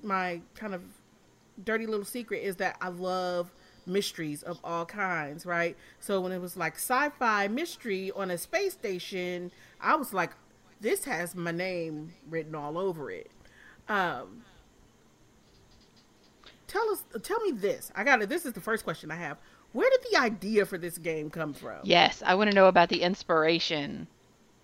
[0.02, 0.82] my kind of
[1.64, 3.50] dirty little secret is that I love
[3.86, 5.76] mysteries of all kinds, right?
[5.98, 9.50] So when it was like sci-fi mystery on a space station,
[9.80, 10.32] I was like,
[10.80, 13.30] this has my name written all over it.
[13.88, 14.44] Um,
[16.68, 17.90] tell us, tell me this.
[17.96, 18.28] I got it.
[18.28, 19.38] This is the first question I have.
[19.72, 21.78] Where did the idea for this game come from?
[21.82, 24.06] Yes, I want to know about the inspiration.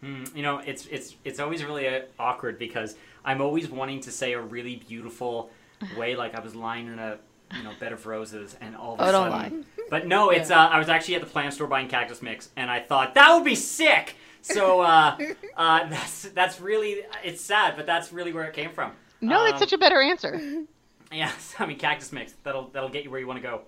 [0.02, 4.10] Mm, you know, it's it's it's always really uh, awkward because I'm always wanting to
[4.10, 5.50] say a really beautiful
[5.96, 7.18] way, like I was lying in a
[7.54, 10.50] you know bed of roses, and all of a Oh, don't sudden, but no, it's
[10.50, 13.34] uh, I was actually at the plant store buying cactus mix, and I thought that
[13.34, 14.14] would be sick.
[14.42, 15.16] So uh,
[15.56, 18.92] uh, that's that's really it's sad, but that's really where it came from.
[19.20, 20.64] No, Um, that's such a better answer.
[21.14, 22.34] Yes, I mean cactus mix.
[22.42, 23.62] That'll that'll get you where you want to go.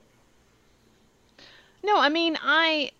[1.84, 2.90] No, I mean, I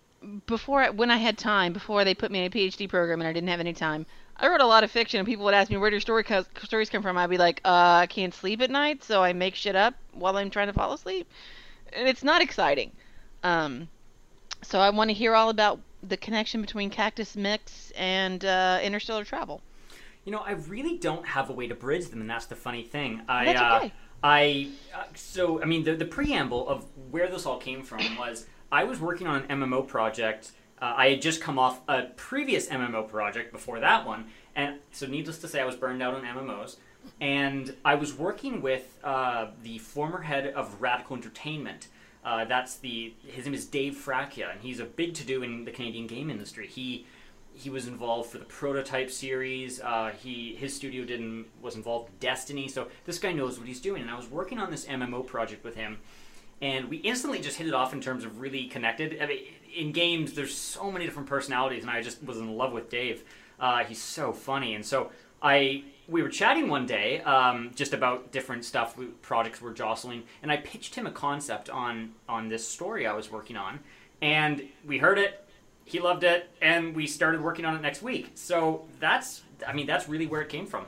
[0.47, 3.27] before I- when I had time, before they put me in a PhD program and
[3.27, 4.05] I didn't have any time,
[4.37, 5.19] I wrote a lot of fiction.
[5.19, 7.17] And people would ask me where do your story co- stories come from.
[7.17, 10.37] I'd be like, uh, I can't sleep at night, so I make shit up while
[10.37, 11.27] I'm trying to fall asleep,
[11.93, 12.91] and it's not exciting.
[13.43, 13.89] Um,
[14.63, 19.23] so I want to hear all about the connection between Cactus Mix and uh, interstellar
[19.23, 19.61] travel.
[20.25, 22.83] You know, I really don't have a way to bridge them, and that's the funny
[22.83, 23.21] thing.
[23.29, 23.93] I, That's uh, okay.
[24.23, 28.45] I, uh, so I mean, the the preamble of where this all came from was
[28.71, 30.51] I was working on an MMO project.
[30.81, 35.07] Uh, I had just come off a previous MMO project before that one, and so
[35.07, 36.77] needless to say, I was burned out on MMOs.
[37.21, 41.87] And I was working with uh, the former head of Radical Entertainment.
[42.23, 45.63] Uh, that's the his name is Dave Fracchia, and he's a big to do in
[45.63, 46.67] the Canadian game industry.
[46.67, 47.05] He
[47.57, 49.81] he was involved for the prototype series.
[49.81, 53.81] Uh, he his studio didn't was involved in Destiny, so this guy knows what he's
[53.81, 54.01] doing.
[54.01, 55.97] And I was working on this MMO project with him,
[56.61, 59.17] and we instantly just hit it off in terms of really connected.
[59.21, 59.39] I mean,
[59.75, 63.23] in games, there's so many different personalities, and I just was in love with Dave.
[63.59, 68.31] Uh, he's so funny, and so I we were chatting one day um, just about
[68.31, 73.07] different stuff, projects we're jostling, and I pitched him a concept on on this story
[73.07, 73.79] I was working on,
[74.21, 75.43] and we heard it.
[75.87, 78.31] He loved it, and we started working on it next week.
[78.35, 80.85] So that's, I mean, that's really where it came from.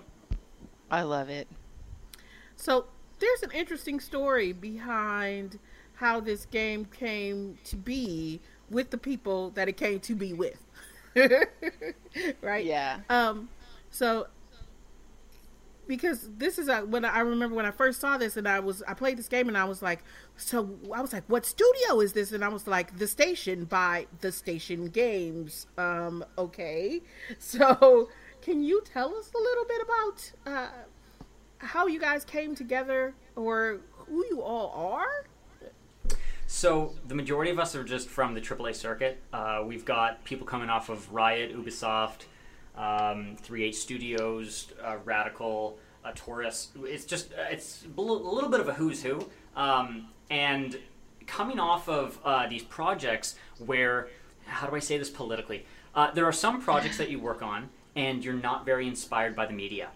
[0.91, 1.47] I love it.
[2.57, 2.87] So
[3.19, 5.57] there's an interesting story behind
[5.93, 10.57] how this game came to be with the people that it came to be with.
[12.41, 12.65] right?
[12.65, 12.99] Yeah.
[13.09, 13.47] Um
[13.91, 14.27] so
[15.89, 18.83] because this is a, when I remember when I first saw this and I was
[18.87, 20.03] I played this game and I was like
[20.37, 22.31] so I was like what studio is this?
[22.31, 25.65] And I was like The Station by The Station Games.
[25.77, 27.01] Um okay.
[27.39, 28.09] So
[28.41, 30.69] can you tell us a little bit about uh
[31.57, 35.25] how you guys came together or who you all are?
[36.45, 39.21] So the majority of us are just from the AAA circuit.
[39.33, 42.25] Uh, we've got people coming off of Riot, Ubisoft,
[42.75, 46.69] um, 3H Studios, uh, Radical, uh, Taurus.
[46.83, 49.27] It's just it's a little bit of a who's who.
[49.55, 50.77] Um, and
[51.27, 54.09] coming off of uh, these projects where,
[54.45, 55.65] how do I say this politically?
[55.93, 59.45] Uh, there are some projects that you work on and you're not very inspired by
[59.45, 59.89] the media.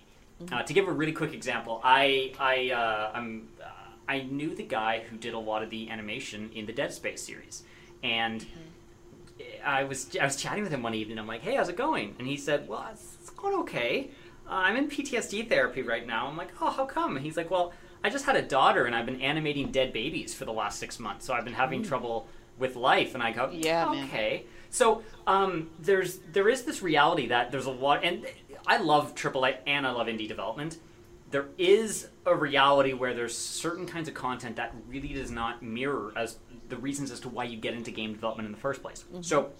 [0.52, 3.68] Uh, to give a really quick example, I I uh, I'm uh,
[4.10, 7.24] I knew the guy who did a lot of the animation in the Dead Space
[7.24, 7.64] series,
[8.04, 8.46] and
[9.66, 11.18] I was I was chatting with him one evening.
[11.20, 14.12] I'm like, "Hey, how's it going?" And he said, "Well, it's, it's going okay.
[14.48, 17.50] Uh, I'm in PTSD therapy right now." I'm like, "Oh, how come?" And he's like,
[17.50, 17.74] "Well,
[18.04, 21.00] I just had a daughter, and I've been animating dead babies for the last six
[21.00, 22.28] months, so I've been having trouble
[22.60, 24.06] with life." And I go, Yeah, man.
[24.06, 28.26] okay." So um, there's there is this reality that there's a lot, and
[28.66, 30.78] I love AAA and I love indie development.
[31.32, 36.14] There is a reality where there's certain kinds of content that really does not mirror
[36.16, 36.38] as
[36.74, 39.06] the reasons as to why you get into game development in the first place.
[39.22, 39.52] So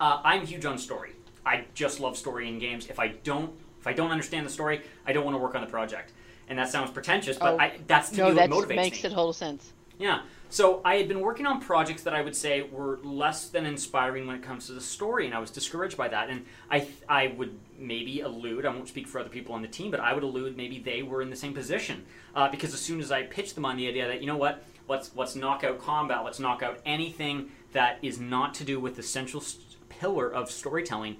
[0.00, 1.12] uh, I'm huge on story.
[1.46, 2.88] I just love story in games.
[2.88, 5.60] If I don't if I don't understand the story, I don't want to work on
[5.60, 6.12] the project.
[6.48, 9.02] And that sounds pretentious, but Oh, I, that's to No, me that what motivates makes
[9.02, 9.10] me.
[9.10, 9.72] it total sense.
[9.98, 10.22] Yeah.
[10.50, 14.26] So I had been working on projects that I would say were less than inspiring
[14.26, 16.30] when it comes to the story, and I was discouraged by that.
[16.30, 19.90] And I, I would maybe allude, I won't speak for other people on the team,
[19.90, 22.04] but I would allude maybe they were in the same position.
[22.34, 24.64] Uh, because as soon as I pitched them on the idea that, you know what,
[24.88, 28.96] let's, let's knock out combat, let's knock out anything that is not to do with
[28.96, 31.16] the central s- pillar of storytelling,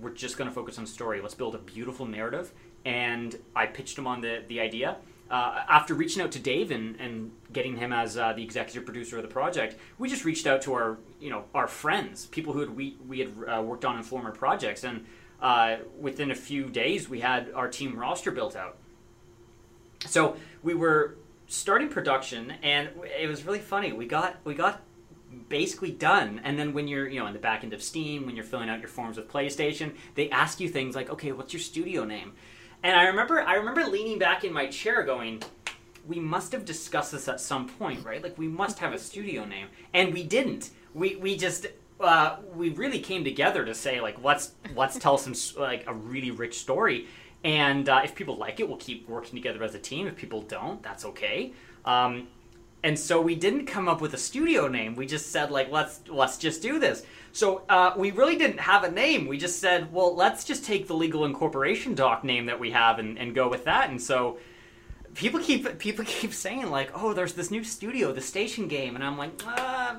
[0.00, 1.20] we're just going to focus on story.
[1.20, 2.52] Let's build a beautiful narrative.
[2.84, 4.96] And I pitched him on the, the idea.
[5.30, 9.16] Uh, after reaching out to Dave and, and getting him as uh, the executive producer
[9.16, 12.60] of the project, we just reached out to our you know our friends, people who
[12.60, 15.06] had we, we had uh, worked on in former projects, and
[15.40, 18.76] uh, within a few days we had our team roster built out.
[20.06, 23.92] So we were starting production, and it was really funny.
[23.92, 24.82] We got we got
[25.48, 26.40] basically done.
[26.44, 28.68] And then when you're, you know, in the back end of Steam, when you're filling
[28.68, 32.32] out your forms with PlayStation, they ask you things like, "Okay, what's your studio name?"
[32.82, 35.42] And I remember, I remember leaning back in my chair, going,
[36.06, 38.22] we must have discussed this at some point, right?
[38.22, 40.70] Like we must have a studio name, and we didn't.
[40.94, 41.66] We we just
[42.00, 46.30] uh, we really came together to say like let's let's tell some like a really
[46.30, 47.06] rich story,
[47.44, 50.06] and uh, if people like it, we'll keep working together as a team.
[50.06, 51.52] If people don't, that's okay.
[51.84, 52.28] Um,
[52.84, 54.96] and so we didn't come up with a studio name.
[54.96, 57.04] We just said like let's let's just do this.
[57.32, 59.26] So uh, we really didn't have a name.
[59.26, 62.98] We just said, well, let's just take the legal incorporation doc name that we have
[62.98, 63.88] and, and go with that.
[63.88, 64.38] And so
[65.14, 69.04] people keep people keep saying like, oh, there's this new studio, the Station Game, and
[69.04, 69.96] I'm like, uh,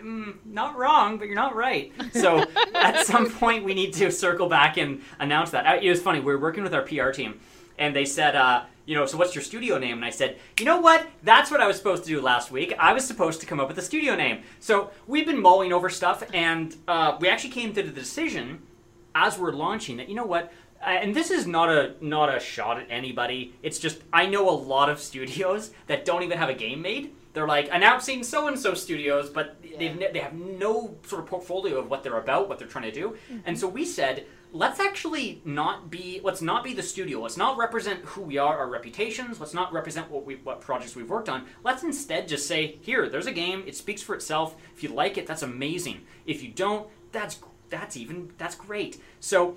[0.00, 1.92] mm, not wrong, but you're not right.
[2.12, 2.44] So
[2.74, 5.66] at some point we need to circle back and announce that.
[5.66, 6.20] Uh, It was funny.
[6.20, 7.40] We were working with our PR team,
[7.78, 8.36] and they said.
[8.36, 9.98] Uh, you know, so what's your studio name?
[9.98, 11.06] And I said, you know what?
[11.22, 12.74] That's what I was supposed to do last week.
[12.80, 14.42] I was supposed to come up with a studio name.
[14.58, 18.60] So we've been mulling over stuff, and uh, we actually came to the decision
[19.14, 22.40] as we're launching that you know what Uh, and this is not a not a
[22.40, 23.54] shot at anybody.
[23.62, 27.14] It's just i know a lot of studios that don't even have a game made.
[27.34, 31.28] They're like announcing so and so studios but they've ne- they have no sort of
[31.28, 33.10] portfolio of what they're about what they're trying to do.
[33.10, 33.38] Mm-hmm.
[33.46, 37.20] And so we said let's actually not be let's not be the studio.
[37.20, 39.40] Let's not represent who we are our reputations.
[39.40, 41.46] Let's not represent what we what projects we've worked on.
[41.64, 43.64] Let's instead just say here there's a game.
[43.66, 44.56] It speaks for itself.
[44.74, 46.02] If you like it that's amazing.
[46.26, 47.38] If you don't that's
[47.70, 49.00] that's even that's great.
[49.20, 49.56] So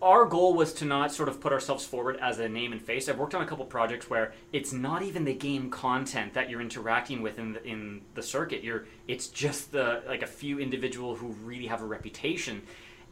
[0.00, 3.08] our goal was to not sort of put ourselves forward as a name and face.
[3.08, 6.60] I've worked on a couple projects where it's not even the game content that you're
[6.60, 8.62] interacting with in the, in the circuit.
[8.62, 12.62] You're it's just the like a few individual who really have a reputation.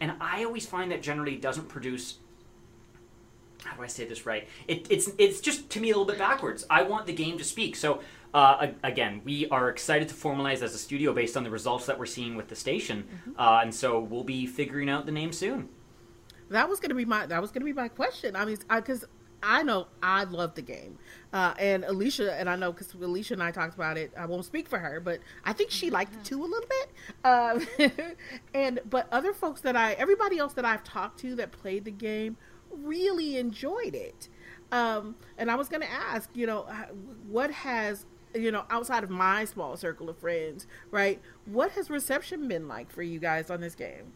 [0.00, 2.18] And I always find that generally doesn't produce
[3.64, 4.46] how do I say this right?
[4.68, 6.64] It, it's it's just to me a little bit backwards.
[6.70, 7.74] I want the game to speak.
[7.74, 8.00] So
[8.32, 11.98] uh, again, we are excited to formalize as a studio based on the results that
[11.98, 15.68] we're seeing with the station, uh, and so we'll be figuring out the name soon.
[16.50, 18.36] That was gonna be my that was gonna be my question.
[18.36, 19.04] I mean, because
[19.42, 20.98] I, know I love the game,
[21.32, 24.12] uh, and Alisha and I know because Alisha and I talked about it.
[24.16, 26.90] I won't speak for her, but I think she liked it too a little bit.
[27.24, 27.90] Um,
[28.54, 31.90] and but other folks that I, everybody else that I've talked to that played the
[31.90, 32.36] game,
[32.70, 34.28] really enjoyed it.
[34.72, 36.62] Um, and I was gonna ask, you know,
[37.28, 41.20] what has you know outside of my small circle of friends, right?
[41.44, 44.12] What has reception been like for you guys on this game?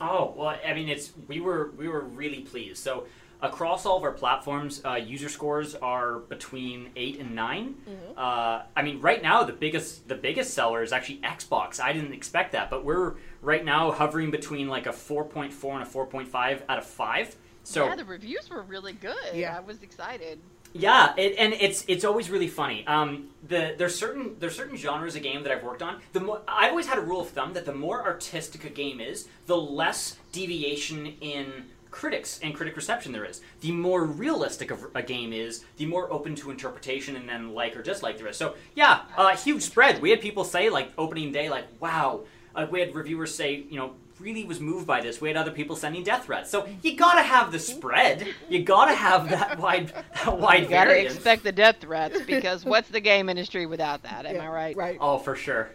[0.00, 2.82] Oh well, I mean, it's we were we were really pleased.
[2.82, 3.06] So
[3.40, 7.74] across all of our platforms, uh, user scores are between eight and 9
[8.16, 11.80] Uh, I mean, right now the biggest the biggest seller is actually Xbox.
[11.80, 15.74] I didn't expect that, but we're right now hovering between like a four point four
[15.74, 17.36] and a four point five out of five.
[17.62, 19.34] So yeah, the reviews were really good.
[19.34, 19.56] Yeah.
[19.56, 20.38] I was excited.
[20.72, 22.86] Yeah, it, and it's it's always really funny.
[22.86, 26.00] Um, the there's certain there's certain genres of game that I've worked on.
[26.12, 29.00] The more I've always had a rule of thumb that the more artistic a game
[29.00, 33.40] is, the less deviation in critics and critic reception there is.
[33.62, 37.82] The more realistic a game is, the more open to interpretation and then like or
[37.82, 38.36] dislike there is.
[38.36, 40.02] So yeah, uh, huge spread.
[40.02, 42.24] We had people say like opening day, like wow.
[42.54, 45.20] Uh, we had reviewers say, you know, really was moved by this.
[45.20, 46.50] We had other people sending death threats.
[46.50, 48.26] So you gotta have the spread.
[48.48, 51.14] You gotta have that wide, that wide You gotta variance.
[51.14, 54.26] expect the death threats because what's the game industry without that?
[54.26, 54.76] Am I right?
[54.76, 54.98] Right.
[55.00, 55.70] Oh, for sure.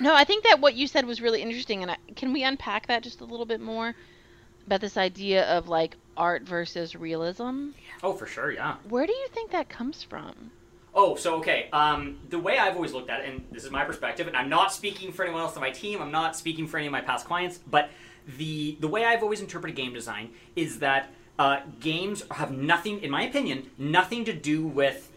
[0.00, 2.86] No, I think that what you said was really interesting, and I, can we unpack
[2.86, 3.94] that just a little bit more
[4.66, 7.70] about this idea of like art versus realism?
[8.02, 8.52] Oh, for sure.
[8.52, 8.76] Yeah.
[8.88, 10.52] Where do you think that comes from?
[10.94, 11.68] Oh, so okay.
[11.72, 14.48] Um, the way I've always looked at it, and this is my perspective, and I'm
[14.48, 16.00] not speaking for anyone else on my team.
[16.00, 17.90] I'm not speaking for any of my past clients, but
[18.38, 23.10] the the way I've always interpreted game design is that uh, games have nothing, in
[23.10, 25.10] my opinion, nothing to do with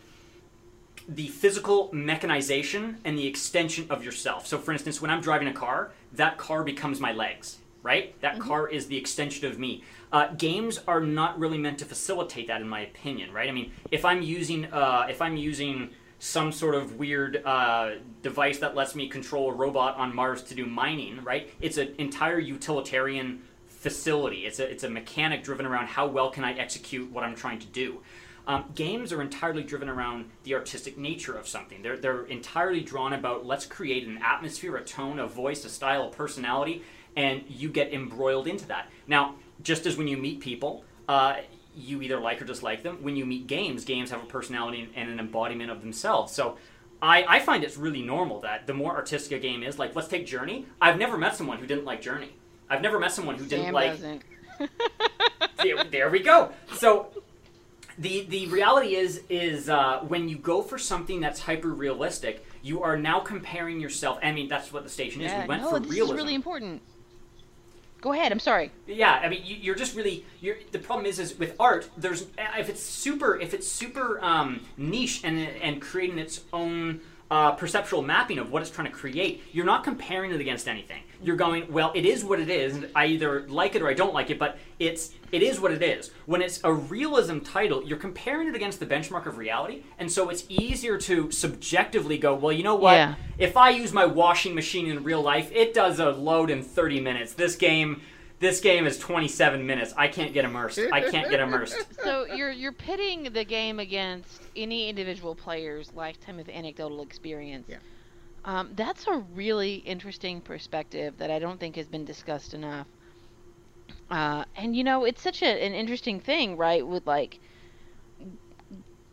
[1.08, 4.46] the physical mechanization and the extension of yourself.
[4.48, 8.20] So, for instance, when I'm driving a car, that car becomes my legs, right?
[8.22, 9.84] That car is the extension of me.
[10.12, 13.48] Uh, games are not really meant to facilitate that, in my opinion, right?
[13.48, 17.92] I mean, if I'm using, uh, if I'm using some sort of weird uh,
[18.24, 21.54] device that lets me control a robot on Mars to do mining, right?
[21.62, 24.46] It's an entire utilitarian facility.
[24.46, 27.60] It's a it's a mechanic driven around how well can I execute what I'm trying
[27.60, 28.02] to do.
[28.48, 31.82] Um, games are entirely driven around the artistic nature of something.
[31.84, 36.08] They're they're entirely drawn about let's create an atmosphere, a tone, a voice, a style,
[36.08, 36.82] a personality,
[37.18, 38.90] and you get embroiled into that.
[39.08, 40.86] Now, just as when you meet people.
[41.10, 41.38] Uh,
[41.78, 42.98] you either like or dislike them.
[43.04, 46.34] When you meet games, games have a personality and an embodiment of themselves.
[46.34, 46.58] So
[47.02, 50.08] I, I find it's really normal that the more artistic a game is, like let's
[50.08, 50.66] take Journey.
[50.82, 52.32] I've never met someone who didn't like Journey.
[52.70, 53.92] I've never met someone who didn't Sam like.
[53.92, 54.24] doesn't.
[55.64, 56.52] There, there we go.
[56.76, 57.08] So
[57.98, 62.84] the the reality is is uh, when you go for something that's hyper realistic, you
[62.84, 64.20] are now comparing yourself.
[64.22, 65.32] I mean, that's what the station is.
[65.32, 66.14] Yeah, we went no, for this realism.
[66.14, 66.82] is really important.
[68.00, 68.32] Go ahead.
[68.32, 68.72] I'm sorry.
[68.86, 70.26] Yeah, I mean, you, you're just really.
[70.40, 72.28] You're, the problem is, is with art, there's
[72.58, 78.02] if it's super, if it's super um, niche and and creating its own uh, perceptual
[78.02, 81.02] mapping of what it's trying to create, you're not comparing it against anything.
[81.22, 82.76] You're going, well, it is what it is.
[82.76, 85.72] And I either like it or I don't like it, but it's it is what
[85.72, 86.12] it is.
[86.26, 90.30] When it's a realism title, you're comparing it against the benchmark of reality, and so
[90.30, 92.94] it's easier to subjectively go, well, you know what?
[92.94, 93.16] Yeah.
[93.38, 97.02] If I use my washing machine in real life, it does a load in 30
[97.02, 97.34] minutes.
[97.34, 98.02] This game.
[98.40, 99.94] This game is 27 minutes.
[99.98, 100.80] I can't get immersed.
[100.92, 101.78] I can't get immersed.
[102.04, 107.68] So you're you're pitting the game against any individual player's lifetime of anecdotal experience.
[107.68, 107.78] Yeah.
[108.46, 112.88] Um, that's a really interesting perspective that I don't think has been discussed enough.
[114.10, 116.86] Uh, and you know, it's such a, an interesting thing, right?
[116.86, 117.40] With like,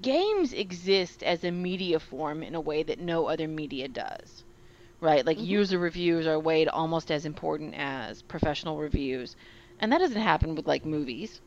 [0.02, 4.44] games exist as a media form in a way that no other media does,
[5.04, 5.26] right?
[5.26, 9.36] Like, user reviews are weighed almost as important as professional reviews,
[9.80, 11.40] and that doesn't happen with like movies.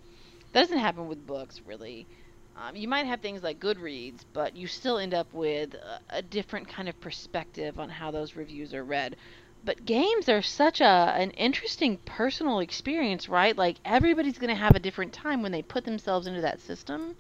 [0.54, 2.08] That doesn't happen with books, really.
[2.56, 6.22] Um, you might have things like Goodreads, but you still end up with a, a
[6.24, 9.16] different kind of perspective on how those reviews are read.
[9.64, 13.58] But games are such a an interesting personal experience, right?
[13.58, 17.18] Like everybody's going to have a different time when they put themselves into that system.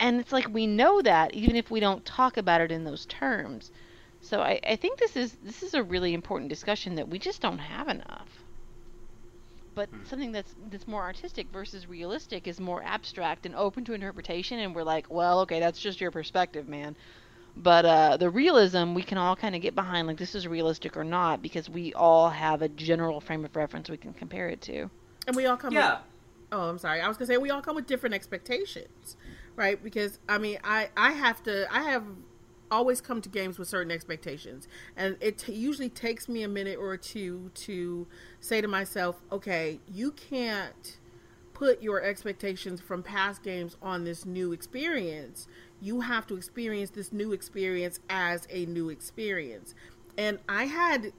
[0.00, 3.06] And it's like we know that even if we don't talk about it in those
[3.06, 3.70] terms.
[4.20, 7.40] So I, I think this is this is a really important discussion that we just
[7.40, 8.44] don't have enough.
[9.74, 14.58] But something that's that's more artistic versus realistic is more abstract and open to interpretation
[14.58, 16.96] and we're like, well, okay, that's just your perspective, man.
[17.56, 20.96] But uh, the realism we can all kind of get behind, like this is realistic
[20.96, 24.62] or not, because we all have a general frame of reference we can compare it
[24.62, 24.90] to.
[25.26, 25.86] And we all come Yeah.
[25.90, 26.00] with
[26.52, 27.00] Oh, I'm sorry.
[27.00, 29.16] I was gonna say we all come with different expectations,
[29.56, 29.82] right?
[29.82, 32.04] Because I mean, I I have to I have
[32.70, 36.78] always come to games with certain expectations, and it t- usually takes me a minute
[36.78, 38.06] or two to
[38.40, 40.98] say to myself, okay, you can't
[41.54, 45.48] put your expectations from past games on this new experience.
[45.80, 49.74] You have to experience this new experience as a new experience.
[50.18, 51.12] And I had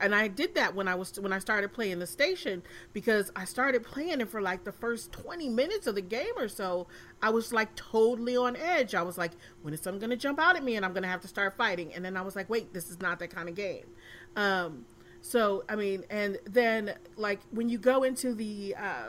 [0.00, 3.44] and I did that when I was when I started playing the station because I
[3.44, 6.86] started playing it for like the first 20 minutes of the game or so.
[7.22, 8.94] I was like totally on edge.
[8.94, 9.32] I was like,
[9.62, 11.28] when is something going to jump out at me and I'm going to have to
[11.28, 11.92] start fighting?
[11.94, 13.86] And then I was like, wait, this is not that kind of game.
[14.36, 14.84] Um
[15.24, 19.08] so I mean, and then like when you go into the uh,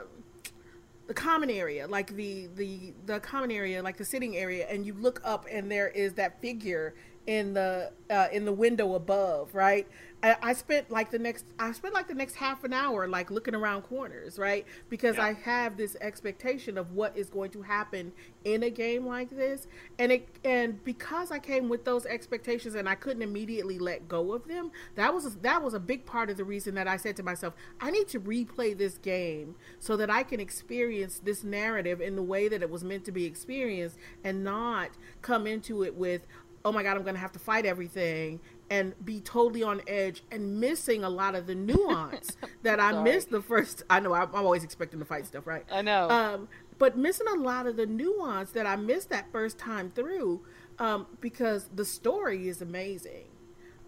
[1.06, 4.94] the common area, like the the the common area, like the sitting area, and you
[4.94, 6.94] look up and there is that figure
[7.26, 9.86] in the uh, in the window above, right?
[10.22, 13.30] I, I spent like the next I spent like the next half an hour like
[13.30, 14.64] looking around corners, right?
[14.88, 15.24] Because Yeah.
[15.26, 18.12] I have this expectation of what is going to happen
[18.44, 19.66] in a game like this,
[19.98, 24.32] and it and because I came with those expectations and I couldn't immediately let go
[24.32, 27.16] of them, that was that was a big part of the reason that I said
[27.16, 32.00] to myself, I need to replay this game so that I can experience this narrative
[32.00, 34.90] in the way that it was meant to be experienced, and not
[35.22, 36.22] come into it with
[36.66, 38.40] oh my god i'm gonna have to fight everything
[38.70, 43.04] and be totally on edge and missing a lot of the nuance that i Sorry.
[43.04, 46.10] missed the first i know i'm, I'm always expecting to fight stuff right I know.
[46.10, 46.48] um,
[46.78, 50.42] but missing a lot of the nuance that i missed that first time through
[50.80, 53.26] um, because the story is amazing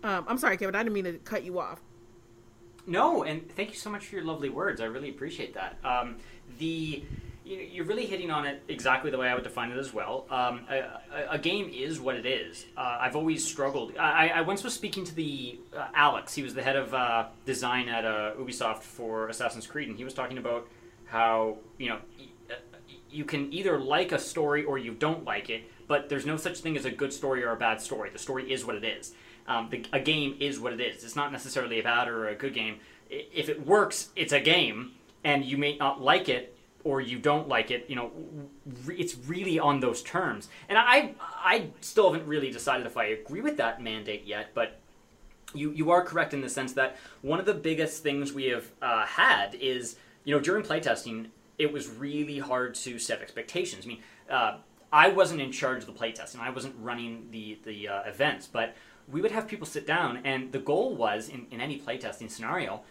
[0.04, 1.80] um, i'm sorry kevin i didn't mean to cut you off
[2.86, 4.80] No, and thank you so much for your lovely words.
[4.80, 5.76] I really appreciate that.
[5.84, 6.16] Um,
[6.58, 9.78] the you know, you're really hitting on it exactly the way I would define it
[9.78, 10.26] as well.
[10.30, 12.66] Um, a, a, game is what it is.
[12.76, 13.96] Uh, I've always struggled.
[13.98, 16.34] I, I once was speaking to the uh, Alex.
[16.34, 20.04] He was the head of uh, design at uh, Ubisoft for Assassin's Creed, and he
[20.04, 20.68] was talking about
[21.06, 21.98] how you know
[22.50, 22.54] uh,
[23.10, 26.58] you can either like a story or you don't like it, but there's no such
[26.60, 28.10] thing as a good story or a bad story.
[28.10, 29.14] The story is what it is.
[29.46, 31.02] Um, the, a game is what it is.
[31.02, 32.80] It's not necessarily a bad or a good game.
[33.08, 34.92] If it works, it's a game,
[35.24, 36.57] and you may not like it
[36.88, 37.84] or you don't like it.
[37.86, 38.10] You know,
[38.86, 40.48] re- it's really on those terms.
[40.70, 44.80] And I, I still haven't really decided if I agree with that mandate yet, but
[45.54, 48.66] you you are correct in the sense that one of the biggest things we have
[48.80, 51.26] uh, had is you know during playtesting
[51.58, 53.84] it was really hard to set expectations.
[53.84, 54.58] I mean, uh,
[54.92, 56.40] I wasn't in charge of the playtesting.
[56.40, 58.74] I wasn't running the the uh, events, but
[59.10, 62.82] we would have people sit down, and the goal was in, in any playtesting scenario,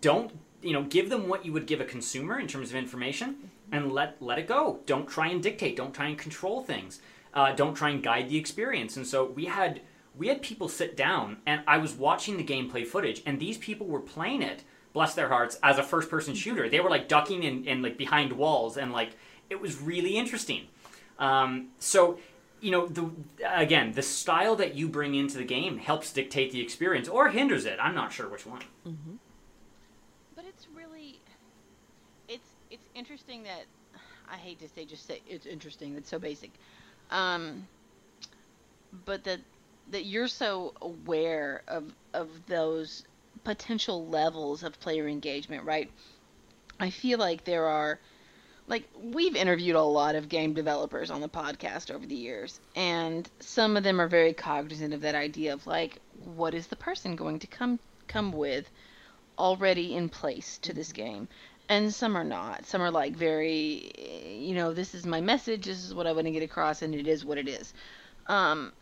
[0.00, 0.32] don't
[0.62, 3.92] you know give them what you would give a consumer in terms of information, and
[3.92, 4.80] let let it go.
[4.86, 5.76] Don't try and dictate.
[5.76, 7.00] Don't try and control things.
[7.34, 8.96] Uh, don't try and guide the experience.
[8.96, 9.80] And so we had
[10.16, 13.86] we had people sit down and I was watching the gameplay footage and these people
[13.86, 16.68] were playing it, bless their hearts, as a first person shooter.
[16.68, 19.16] They were like ducking and, and like behind walls and like
[19.48, 20.66] it was really interesting.
[21.18, 22.18] Um, so
[22.60, 23.10] you know the
[23.46, 27.64] again the style that you bring into the game helps dictate the experience or hinders
[27.64, 27.78] it.
[27.80, 28.62] I'm not sure which one.
[30.36, 31.20] But it's it's really
[32.28, 33.64] it's it's interesting that
[34.30, 35.96] I hate to say just say it's interesting.
[35.96, 36.52] It's so basic.
[37.10, 37.66] Um,
[39.04, 39.40] but that
[39.90, 43.02] that you're so aware of of those
[43.42, 45.90] potential levels of player engagement, right?
[46.78, 47.98] I feel like there are
[48.68, 53.28] like we've interviewed a lot of game developers on the podcast over the years and
[53.40, 55.98] some of them are very cognizant of that idea of like
[56.36, 58.70] what is the person going to come come with
[59.38, 61.26] already in place to this game
[61.72, 63.90] and some are not some are like very
[64.28, 66.94] you know this is my message this is what i want to get across and
[66.94, 67.72] it is what it is
[68.26, 68.72] um,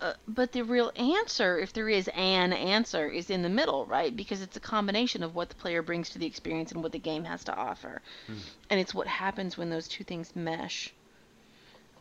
[0.00, 4.14] uh, but the real answer, if there is an answer, is in the middle, right?
[4.14, 6.98] Because it's a combination of what the player brings to the experience and what the
[6.98, 8.02] game has to offer.
[8.28, 8.36] Mm.
[8.70, 10.92] And it's what happens when those two things mesh.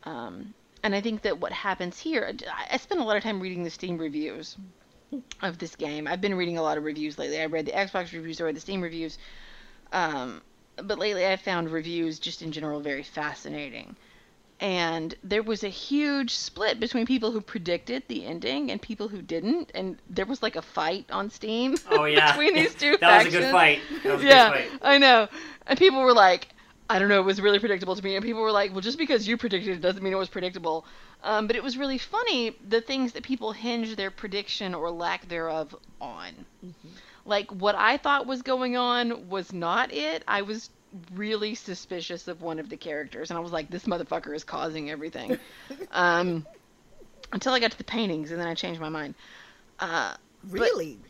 [0.03, 2.33] Um, and I think that what happens here,
[2.69, 4.57] I spent a lot of time reading the Steam reviews
[5.41, 6.07] of this game.
[6.07, 7.39] I've been reading a lot of reviews lately.
[7.39, 9.17] I read the Xbox reviews, I read the Steam reviews.
[9.93, 10.41] Um,
[10.77, 13.95] but lately I've found reviews just in general very fascinating.
[14.59, 19.21] And there was a huge split between people who predicted the ending and people who
[19.21, 19.71] didn't.
[19.75, 22.31] And there was like a fight on steam oh yeah.
[22.37, 23.35] between these two that factions.
[23.35, 23.79] was a good fight
[24.23, 24.69] yeah fight.
[24.81, 25.27] i know.
[25.67, 26.47] And people were like
[26.89, 28.15] i don't know it was really predictable to me.
[28.15, 30.85] And people were like well just because you predicted it doesn't mean it was predictable.
[31.23, 35.27] Um, but it was really funny the things that people hinge their prediction or lack
[35.29, 36.45] thereof on.
[36.65, 36.89] Mm-hmm.
[37.25, 40.69] Like what i thought was going on was not it i was
[41.13, 44.89] really suspicious of one of the characters, and I was like, this motherfucker is causing
[44.89, 45.37] everything.
[45.91, 46.45] um,
[47.31, 49.15] until I got to the paintings, and then I changed my mind.
[49.79, 50.13] Uh,
[50.49, 50.97] really?
[51.01, 51.09] But,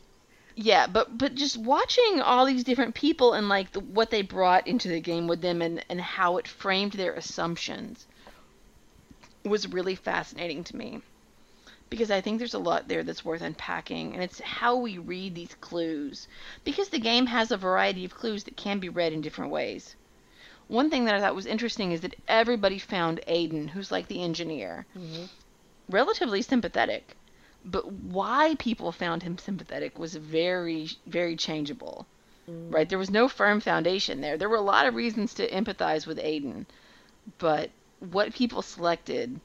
[0.56, 4.68] yeah, but but just watching all these different people and like the, what they brought
[4.68, 8.06] into the game with them and and how it framed their assumptions
[9.44, 11.02] was really fascinating to me
[11.90, 15.36] because I think there's a lot there that's worth unpacking, and it's how we read
[15.36, 16.28] these clues.
[16.64, 19.96] Because the game has a variety of clues that can be read in different ways.
[20.68, 24.24] One thing that I thought was interesting is that everybody found Aiden, who's like the
[24.24, 25.26] engineer, mm-hmm.
[25.90, 27.16] relatively sympathetic.
[27.66, 32.08] But why people found him sympathetic was very, very changeable.
[32.50, 32.74] Mm.
[32.74, 32.90] Right?
[32.90, 34.38] There was no firm foundation there.
[34.38, 36.66] There were a lot of reasons to empathize with Aiden,
[37.38, 37.70] but
[38.00, 39.40] what people selected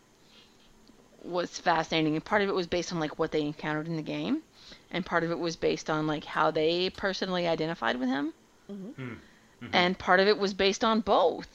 [1.24, 4.02] was fascinating and part of it was based on like what they encountered in the
[4.02, 4.42] game
[4.90, 8.32] and part of it was based on like how they personally identified with him
[8.70, 8.90] mm-hmm.
[8.90, 9.02] Hmm.
[9.02, 9.66] mm-hmm.
[9.72, 11.48] and part of it was based on both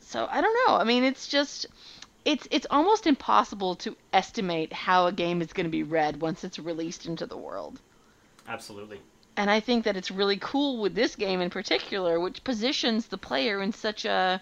[0.00, 1.66] so i don't know i mean it's just
[2.24, 6.44] it's it's almost impossible to estimate how a game is going to be read once
[6.44, 7.80] it's released into the world
[8.48, 9.00] absolutely
[9.36, 13.18] and i think that it's really cool with this game in particular which positions the
[13.18, 14.40] player in such a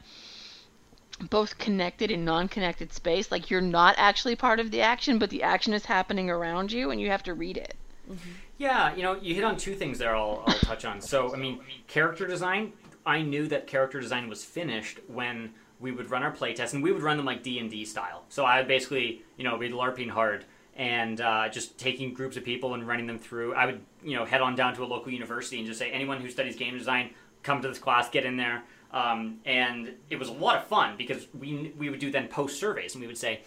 [1.28, 3.30] both connected and non-connected space.
[3.30, 6.90] Like you're not actually part of the action, but the action is happening around you,
[6.90, 7.74] and you have to read it.
[8.10, 8.30] Mm-hmm.
[8.58, 10.14] Yeah, you know, you hit on two things there.
[10.14, 11.00] I'll, I'll touch on.
[11.00, 12.72] So, I mean, character design.
[13.06, 16.92] I knew that character design was finished when we would run our playtests, and we
[16.92, 18.24] would run them like D and D style.
[18.28, 20.44] So I would basically, you know, be larping hard
[20.76, 23.54] and uh, just taking groups of people and running them through.
[23.54, 26.20] I would, you know, head on down to a local university and just say, anyone
[26.20, 27.10] who studies game design,
[27.42, 28.62] come to this class, get in there.
[28.92, 32.58] Um, and it was a lot of fun because we we would do then post
[32.58, 33.40] surveys and we would say,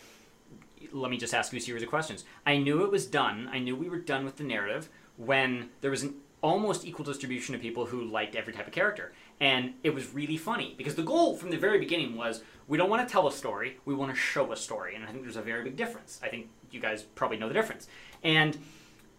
[0.92, 2.24] let me just ask you a series of questions.
[2.46, 3.50] I knew it was done.
[3.52, 7.56] I knew we were done with the narrative when there was an almost equal distribution
[7.56, 9.14] of people who liked every type of character.
[9.40, 12.90] And it was really funny because the goal from the very beginning was we don't
[12.90, 14.96] want to tell a story, we want to show a story.
[14.96, 16.20] And I think there's a very big difference.
[16.22, 17.88] I think you guys probably know the difference.
[18.24, 18.58] And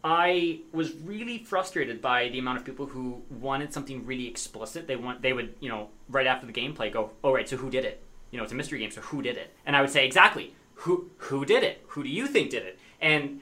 [0.05, 4.86] I was really frustrated by the amount of people who wanted something really explicit.
[4.86, 7.70] They want they would, you know, right after the gameplay go, "Oh right, so who
[7.70, 9.55] did it?" You know, it's a mystery game, so who did it?
[9.64, 10.55] And I would say, "Exactly.
[10.74, 11.82] Who who did it?
[11.88, 13.40] Who do you think did it?" And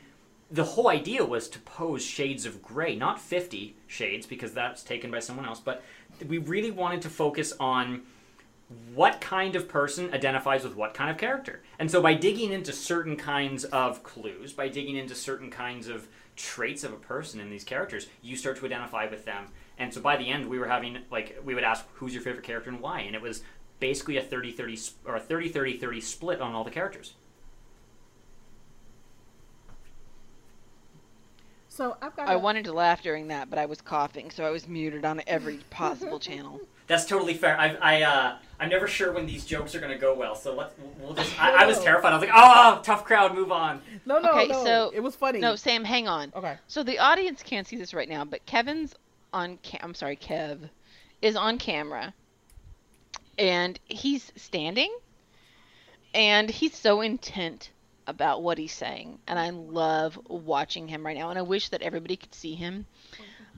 [0.52, 5.10] the whole idea was to pose shades of gray, not 50 shades because that's taken
[5.10, 5.82] by someone else, but
[6.28, 8.02] we really wanted to focus on
[8.94, 11.62] what kind of person identifies with what kind of character.
[11.78, 16.06] And so by digging into certain kinds of clues, by digging into certain kinds of
[16.42, 19.46] traits of a person in these characters, you start to identify with them.
[19.78, 22.42] And so by the end, we were having, like, we would ask, who's your favorite
[22.42, 23.00] character and why?
[23.00, 23.42] And it was
[23.78, 27.14] basically a 30 30 or a 30 30 30 split on all the characters.
[31.68, 32.28] So I've got.
[32.28, 35.22] I wanted to laugh during that, but I was coughing, so I was muted on
[35.26, 36.60] every possible channel.
[36.86, 37.58] That's totally fair.
[37.58, 40.54] I, I, uh, I'm never sure when these jokes are going to go well, so
[40.54, 40.72] let's.
[41.00, 41.40] We'll just.
[41.42, 41.82] I, I, was oh.
[41.82, 42.12] terrified.
[42.12, 44.64] I was like, "Oh, tough crowd, move on." No, no, okay, no.
[44.64, 45.40] So it was funny.
[45.40, 46.32] No, Sam, hang on.
[46.36, 46.56] Okay.
[46.68, 48.94] So the audience can't see this right now, but Kevin's
[49.32, 49.58] on.
[49.64, 50.58] Ca- I'm sorry, Kev,
[51.20, 52.14] is on camera,
[53.36, 54.96] and he's standing,
[56.14, 57.70] and he's so intent
[58.06, 61.82] about what he's saying, and I love watching him right now, and I wish that
[61.82, 62.86] everybody could see him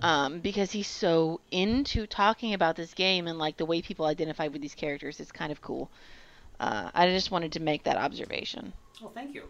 [0.05, 4.49] um, because he's so into talking about this game and like the way people identify
[4.49, 5.91] with these characters is kind of cool.
[6.61, 8.75] Uh, I just wanted to make that observation.
[9.01, 9.45] Well, thank you.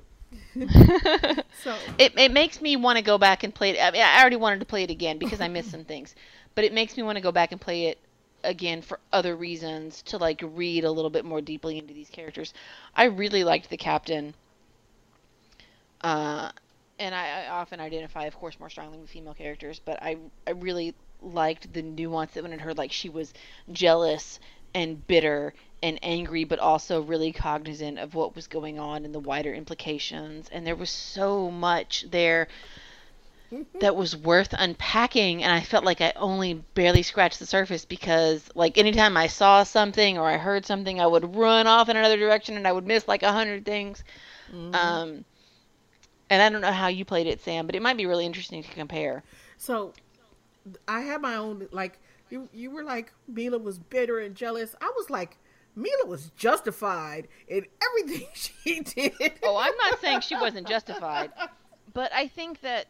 [1.53, 3.81] So It, it makes me want to go back and play it.
[3.83, 6.15] I, mean, I already wanted to play it again because I missed some things,
[6.55, 7.99] but it makes me want to go back and play it
[8.45, 12.55] again for other reasons to like read a little bit more deeply into these characters.
[12.95, 14.35] I really liked the captain.
[16.01, 16.53] Uh,
[16.99, 20.17] and I, I often identify, of course, more strongly with female characters, but I
[20.47, 22.75] I really liked the nuance that went in her.
[22.75, 23.33] Like she was
[23.73, 24.41] jealous
[24.75, 29.21] and bitter and angry, but also really cognizant of what was going on and the
[29.21, 30.49] wider implications.
[30.51, 32.49] And there was so much there
[33.81, 38.49] that was worth unpacking and I felt like I only barely scratched the surface because
[38.55, 42.17] like anytime I saw something or I heard something I would run off in another
[42.17, 44.03] direction and I would miss like a hundred things.
[44.73, 45.25] Um
[46.31, 48.63] and I don't know how you played it, Sam, but it might be really interesting
[48.63, 49.23] to compare.
[49.57, 49.93] So
[50.89, 51.99] I had my own like
[52.31, 54.75] you you were like Mila was bitter and jealous.
[54.81, 55.37] I was like
[55.77, 59.33] Mila was justified in everything she did.
[59.43, 61.33] Oh, I'm not saying she wasn't justified,
[61.93, 62.87] but I think that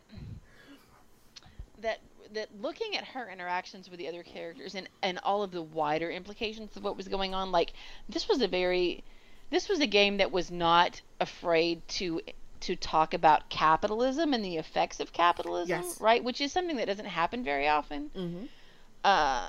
[1.81, 2.01] that
[2.33, 6.11] that looking at her interactions with the other characters and and all of the wider
[6.11, 7.73] implications of what was going on, like
[8.09, 9.03] this was a very
[9.51, 12.21] this was a game that was not afraid to
[12.61, 16.01] to talk about capitalism and the effects of capitalism, Yes.
[16.01, 16.23] right?
[16.23, 18.11] Which is something that doesn't happen very often.
[19.05, 19.49] Uh,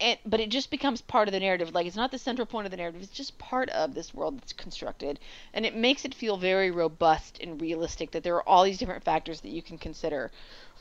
[0.00, 1.74] and but it just becomes part of the narrative.
[1.74, 4.38] Like it's not the central point of the narrative; it's just part of this world
[4.40, 5.18] that's constructed,
[5.52, 8.10] and it makes it feel very robust and realistic.
[8.12, 10.30] That there are all these different factors that you can consider,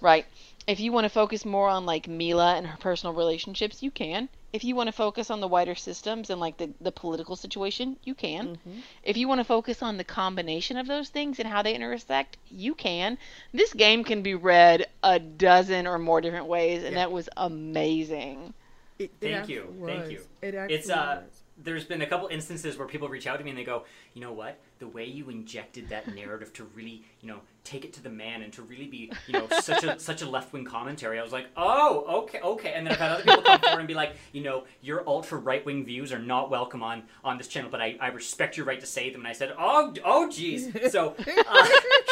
[0.01, 0.25] right?
[0.67, 4.29] If you want to focus more on like Mila and her personal relationships, you can.
[4.51, 7.97] If you want to focus on the wider systems and like the, the political situation,
[8.03, 8.57] you can.
[9.03, 12.37] If you want to focus on the combination of those things and how they intersect,
[12.49, 13.17] you can.
[13.53, 18.53] This game can be read a dozen or more different ways, and that was amazing.
[18.97, 20.21] It- it Thank actually you, thank you.
[20.41, 21.43] It actually It's uh, was.
[21.63, 23.83] There's been a couple instances where people reach out to me and they go,
[24.13, 27.93] you know what, the way you injected that narrative to really, you know, take it
[27.93, 30.65] to the man and to really be, you know, such a such a left wing
[30.65, 31.19] commentary.
[31.19, 32.73] I was like, oh, okay, okay.
[32.73, 35.37] And then I've had other people come forward and be like, you know, your ultra
[35.37, 38.65] right wing views are not welcome on on this channel, but I, I respect your
[38.65, 39.21] right to say them.
[39.21, 40.69] And I said, oh, oh, geez.
[40.91, 41.23] So, uh,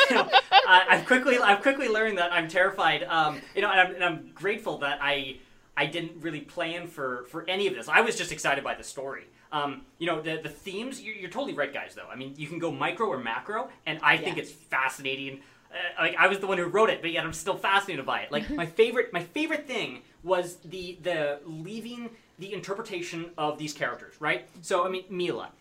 [0.10, 3.04] you know, I, I've quickly I've quickly learned that I'm terrified.
[3.04, 5.38] Um, you know, and I'm, and I'm grateful that I.
[5.80, 7.88] I didn't really plan for for any of this.
[7.88, 9.26] I was just excited by the story.
[9.52, 11.02] Um, you know, the the themes.
[11.02, 11.96] You're, you're totally right, guys.
[11.96, 15.42] Though I mean, you can go micro or macro, and I think it's fascinating.
[15.72, 18.22] Uh, like I was the one who wrote it, but yet I'm still fascinated by
[18.22, 18.32] it.
[18.32, 24.16] Like my favorite my favorite thing was the the leaving the interpretation of these characters.
[24.20, 24.48] Right.
[24.62, 25.52] So I mean, Mila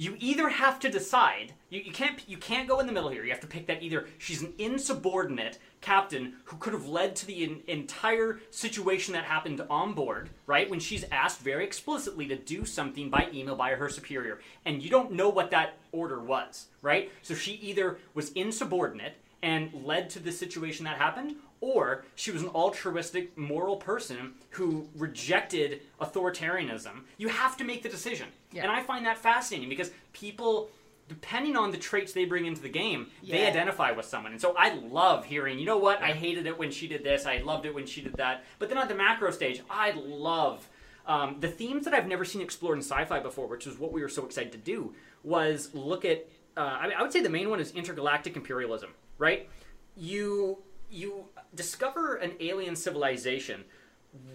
[0.00, 3.24] you either have to decide you, you can't you can't go in the middle here.
[3.24, 7.26] You have to pick that either she's an insubordinate captain who could have led to
[7.26, 12.36] the en- entire situation that happened on board right when she's asked very explicitly to
[12.36, 14.40] do something by email by her superior.
[14.66, 17.10] And you don't know what that order was right?
[17.22, 22.42] So she either was insubordinate and led to the situation that happened or she was
[22.42, 27.02] an altruistic moral person who rejected authoritarianism.
[27.18, 28.28] You have to make the decision.
[28.52, 28.64] Yeah.
[28.64, 30.70] and i find that fascinating because people
[31.10, 34.30] depending on the traits they bring into the game they identify with someone.
[34.32, 36.00] And so i love hearing you know what?
[36.00, 37.26] I hated it when she did this.
[37.26, 38.44] I loved it when she did that.
[38.60, 40.68] But then on the macro stage i love
[41.06, 44.00] um, the themes that i've never seen explored in sci-fi before which is what we
[44.02, 44.94] were so excited to do
[45.24, 48.90] was look at uh, I, mean, I would say the main one is intergalactic imperialism
[49.18, 49.48] right?
[49.96, 50.58] You
[50.90, 53.64] you discover an alien civilization.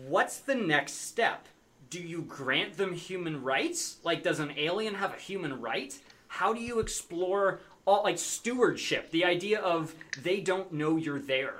[0.07, 1.47] What's the next step?
[1.89, 3.97] Do you grant them human rights?
[4.03, 5.97] Like does an alien have a human right
[6.36, 11.55] how do you explore all like stewardship the idea of they don't know you're there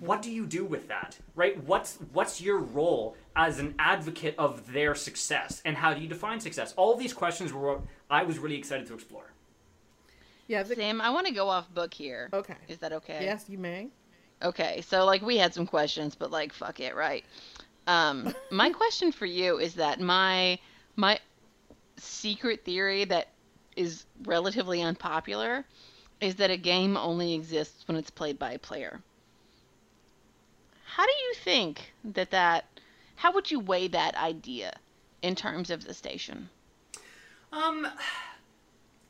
[0.00, 4.72] what do you do with that right what's what's your role as an advocate of
[4.72, 8.22] their success and how do you define success all of these questions were what i
[8.22, 9.32] was really excited to explore
[10.48, 10.62] yeah.
[10.62, 12.28] The, Sam, I want to go off book here.
[12.32, 12.56] Okay.
[12.68, 13.20] Is that okay?
[13.22, 13.88] yes, you may.
[14.42, 17.24] Okay, so like we had some questions, but like fuck it, right?
[17.86, 20.58] Um, my question for you is that my
[20.96, 21.18] my
[21.96, 23.28] secret theory that
[23.76, 25.64] is relatively unpopular
[26.20, 29.00] is that a game only exists when it's played by a player.
[30.84, 32.66] How do you think that that?
[33.16, 34.74] How would you weigh that idea
[35.22, 36.48] in terms of the station?
[37.52, 37.86] Um,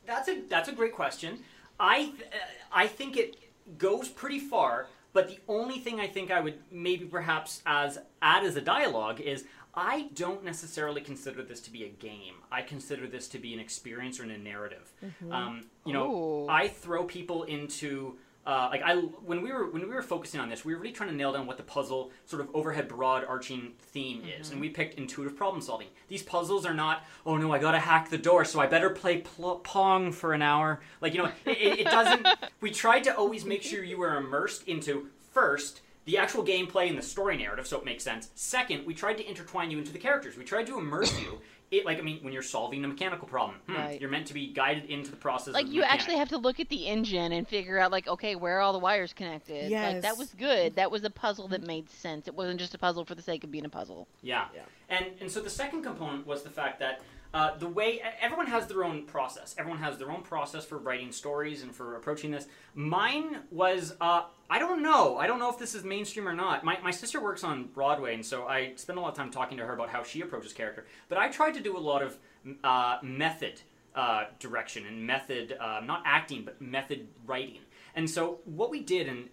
[0.06, 1.40] that's a that's a great question.
[1.78, 2.36] I uh,
[2.72, 3.36] I think it
[3.78, 8.44] goes pretty far, but the only thing I think I would maybe perhaps as add
[8.44, 9.44] as a dialogue is
[9.74, 12.34] I don't necessarily consider this to be a game.
[12.50, 14.92] I consider this to be an experience or a narrative.
[15.30, 16.48] Um, you know, Ooh.
[16.48, 20.48] I throw people into uh, like I when we were when we were focusing on
[20.48, 23.24] this, we were really trying to nail down what the puzzle sort of overhead broad
[23.24, 25.86] arching theme is, and we picked intuitive problem solving.
[26.08, 29.18] These puzzles are not, oh no, I gotta hack the door, so I better play
[29.18, 30.80] pl- pong for an hour.
[31.00, 32.26] Like you know, it, it, it doesn't.
[32.60, 36.98] we tried to always make sure you were immersed into first the actual gameplay and
[36.98, 38.30] the story narrative, so it makes sense.
[38.34, 40.36] Second, we tried to intertwine you into the characters.
[40.36, 41.40] We tried to immerse you.
[41.72, 43.98] It like I mean, when you're solving a mechanical problem, hmm, Right.
[43.98, 45.54] you're meant to be guided into the process.
[45.54, 46.00] Like of the you mechanic.
[46.02, 48.74] actually have to look at the engine and figure out like, okay, where are all
[48.74, 49.62] the wires connected?
[49.62, 50.02] Like Yes.
[50.02, 50.76] that was good.
[50.76, 52.28] That was a puzzle that made sense.
[52.28, 54.06] It wasn't just a puzzle for the sake of being a puzzle.
[54.20, 54.48] Yeah.
[54.54, 54.60] Yeah.
[54.90, 57.00] And and so the second component was the fact that
[57.34, 59.54] uh, the way everyone has their own process.
[59.58, 62.46] Everyone has their own process for writing stories and for approaching this.
[62.74, 65.16] Mine was uh, I don't know.
[65.16, 66.62] I don't know if this is mainstream or not.
[66.62, 69.56] My, my sister works on Broadway, and so I spend a lot of time talking
[69.56, 70.84] to her about how she approaches character.
[71.08, 72.18] But I tried to do a lot of
[72.62, 73.62] uh, method
[73.94, 77.60] uh, direction and method, uh, not acting, but method writing.
[77.94, 79.28] And so what we did, and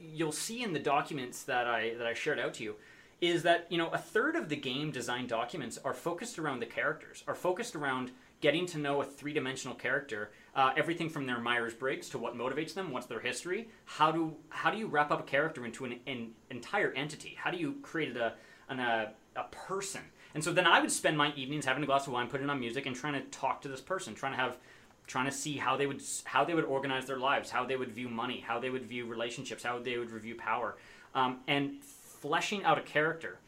[0.00, 2.76] you'll see in the documents that I that I shared out to you,
[3.20, 6.66] is that you know a third of the game design documents are focused around the
[6.66, 8.10] characters, are focused around
[8.40, 12.90] getting to know a three-dimensional character, uh, everything from their Myers-Briggs to what motivates them,
[12.90, 16.30] what's their history, how do how do you wrap up a character into an, an
[16.50, 18.34] entire entity, how do you create a
[18.68, 20.00] an, a, a person,
[20.34, 22.58] and so then I would spend my evenings having a glass of wine, putting on
[22.58, 24.58] music, and trying to talk to this person, trying to have
[25.06, 27.90] trying to see how they would how they would organize their lives, how they would
[27.90, 30.76] view money, how they would view relationships, how they would review power,
[31.14, 31.76] um, and
[32.24, 33.38] fleshing out a character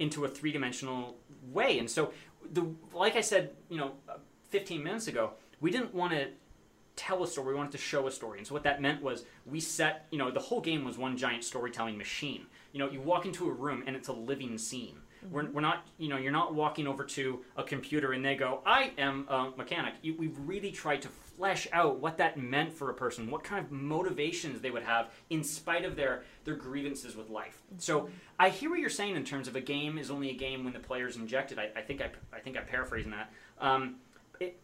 [0.00, 1.16] into a three dimensional
[1.52, 1.78] way.
[1.78, 2.12] And so,
[2.52, 3.92] the like I said, you know,
[4.50, 6.28] 15 minutes ago, we didn't want to
[6.96, 7.48] tell a story.
[7.48, 8.38] We wanted to show a story.
[8.38, 11.16] And so what that meant was we set, you know, the whole game was one
[11.16, 12.46] giant storytelling machine.
[12.72, 14.96] You know, you walk into a room and it's a living scene.
[15.30, 15.54] We're, mm-hmm.
[15.54, 18.92] we're not, you know, you're not walking over to a computer and they go, I
[18.98, 19.94] am a mechanic.
[20.02, 23.64] You, we've really tried to flesh out what that meant for a person, what kind
[23.64, 27.60] of motivations they would have in spite of their, their grievances with life.
[27.78, 28.08] So
[28.38, 30.72] I hear what you're saying in terms of a game is only a game when
[30.72, 31.58] the player's injected.
[31.58, 33.32] I, I think I, I think I'm paraphrasing that.
[33.60, 33.96] Um,
[34.40, 34.58] it,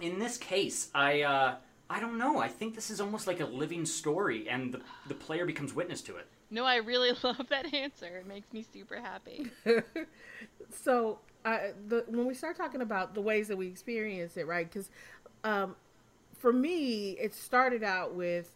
[0.00, 1.54] in this case, I uh,
[1.88, 2.38] I don't know.
[2.38, 6.02] I think this is almost like a living story, and the the player becomes witness
[6.02, 6.26] to it.
[6.50, 8.18] No, I really love that answer.
[8.18, 9.50] It makes me super happy.
[10.70, 14.70] so I the when we start talking about the ways that we experience it, right?
[14.70, 14.90] Because
[15.44, 15.76] um,
[16.40, 18.50] for me, it started out with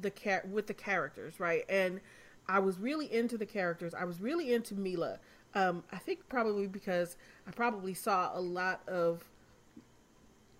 [0.00, 0.12] the
[0.50, 1.64] with the characters, right?
[1.68, 2.00] And
[2.48, 3.94] I was really into the characters.
[3.94, 5.18] I was really into Mila.
[5.54, 7.16] Um, I think probably because
[7.46, 9.24] I probably saw a lot of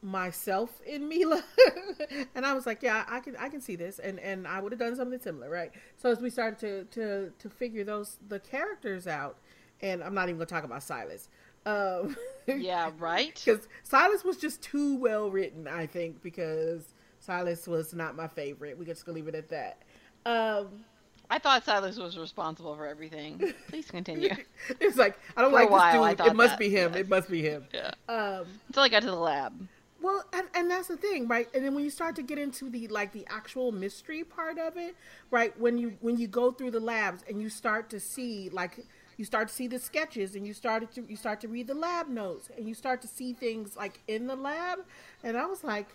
[0.03, 1.43] myself in Mila,
[2.35, 4.73] and I was like, yeah, I can I can see this, and and I would
[4.73, 5.73] have done something similar, right?
[5.97, 9.39] So as we started to to to figure those the characters out,
[9.81, 11.29] and I'm not even gonna talk about Silas.
[11.67, 13.35] Um, yeah, right?
[13.45, 18.79] because Silas was just too well written, I think, because Silas was not my favorite.
[18.79, 19.83] We could just gonna leave it at that.
[20.25, 20.85] Um,
[21.29, 23.53] I thought Silas was responsible for everything.
[23.69, 24.31] Please continue.
[24.81, 26.27] it's like I don't For like while, this dude.
[26.29, 26.93] It must that, be him.
[26.93, 27.01] yes.
[27.01, 27.67] It must be him.
[27.75, 27.91] yeah.
[28.09, 29.67] Um, Until I got to the lab.
[30.01, 31.49] well, and, and that's the thing, right?
[31.53, 34.77] And then when you start to get into the like the actual mystery part of
[34.77, 34.95] it,
[35.33, 35.59] right?
[35.59, 38.79] When you when you go through the labs and you start to see like
[39.17, 41.75] you start to see the sketches and you started to you start to read the
[41.75, 44.81] lab notes and you start to see things like in the lab,
[45.23, 45.89] and I was like,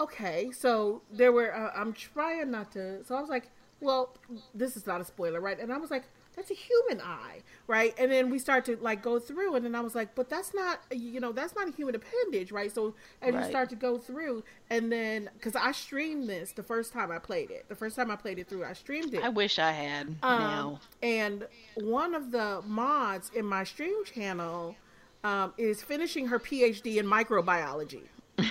[0.00, 3.04] okay, so there were uh, I'm trying not to.
[3.04, 3.50] So I was like,
[3.80, 4.16] well,
[4.54, 5.58] this is not a spoiler, right?
[5.58, 6.04] And I was like,
[6.38, 7.92] that's a human eye, right?
[7.98, 10.54] And then we start to like go through, and then I was like, but that's
[10.54, 12.72] not, you know, that's not a human appendage, right?
[12.72, 16.92] So and you start to go through, and then because I streamed this the first
[16.92, 19.24] time I played it, the first time I played it through, I streamed it.
[19.24, 20.80] I wish I had Um, now.
[21.02, 24.76] And one of the mods in my stream channel
[25.24, 28.02] um, is finishing her PhD in microbiology.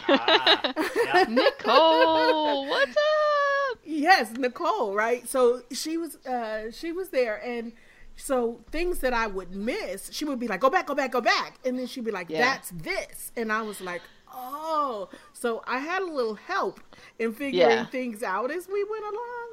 [0.10, 0.74] Ah,
[1.06, 1.24] yeah.
[1.30, 3.27] Nicole, what's up?
[3.90, 5.28] Yes, Nicole, right?
[5.30, 7.72] So she was uh she was there and
[8.18, 11.22] so things that I would miss, she would be like, Go back, go back, go
[11.22, 12.40] back and then she'd be like, Yeah.
[12.42, 14.02] That's this and I was like,
[14.34, 16.82] Oh so I had a little help
[17.18, 17.86] in figuring Yeah.
[17.86, 19.48] things out as we went along.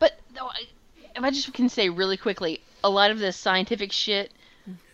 [0.00, 0.66] But no, I-
[1.14, 4.32] if I just can say really quickly, a lot of this scientific shit,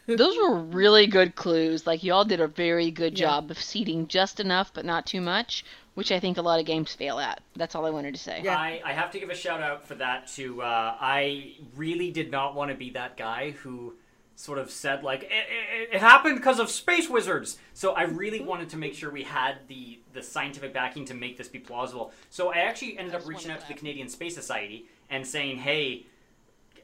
[0.06, 1.86] those were really good clues.
[1.86, 3.26] Like y'all did a very good Yeah.
[3.26, 5.64] job of seeding just enough, but not too much,
[5.94, 7.42] which I think a lot of games fail at.
[7.56, 8.40] That's all I wanted to say.
[8.42, 8.56] Yeah.
[8.56, 12.30] I, I have to give a shout out for that to uh, I really did
[12.30, 13.94] not want to be that guy who
[14.34, 18.40] sort of said like it, it, it happened because of space wizards so i really
[18.40, 22.12] wanted to make sure we had the the scientific backing to make this be plausible
[22.30, 25.58] so i actually ended I up reaching out to the canadian space society and saying
[25.58, 26.06] hey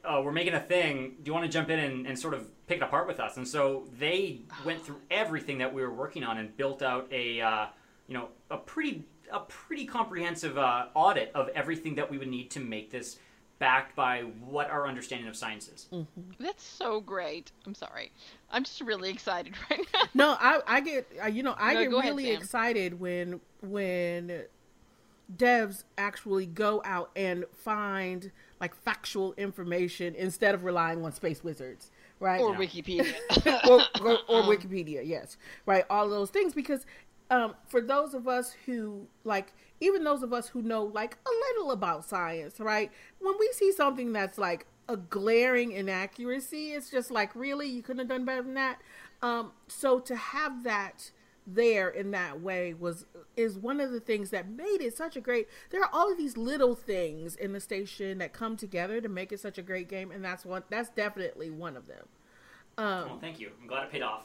[0.03, 1.15] uh, we're making a thing.
[1.21, 3.37] Do you want to jump in and, and sort of pick it apart with us?
[3.37, 7.41] And so they went through everything that we were working on and built out a,
[7.41, 7.65] uh,
[8.09, 12.49] you know, a pretty a pretty comprehensive uh, audit of everything that we would need
[12.49, 13.19] to make this
[13.59, 15.87] backed by what our understanding of science is.
[16.39, 17.51] That's so great.
[17.67, 18.11] I'm sorry.
[18.49, 20.01] I'm just really excited right now.
[20.15, 23.39] No, I I get uh, you know I No, get go ahead, really excited when
[23.61, 24.43] when
[25.37, 31.91] devs actually go out and find like factual information instead of relying on space wizards,
[32.19, 32.41] right?
[32.41, 32.57] Or Yeah.
[32.57, 33.13] Wikipedia.
[33.69, 35.37] or, or, or Wikipedia, yes,
[35.67, 36.85] right, all those things because
[37.29, 41.29] um, for those of us who like, even those of us who know like a
[41.49, 47.11] little about science, right, when we see something that's like a glaring inaccuracy, it's just
[47.11, 48.81] like, really, you couldn't have done better than that.
[49.21, 51.11] Um, so to have that
[51.45, 53.05] there in that way was
[53.35, 56.15] is one of the things that made it such a great there are all of
[56.15, 59.89] these little things in the station that come together to make it such a great
[59.89, 62.05] game and that's one that's definitely one of them
[63.09, 63.51] well, thank you.
[63.61, 64.23] I'm glad it paid off.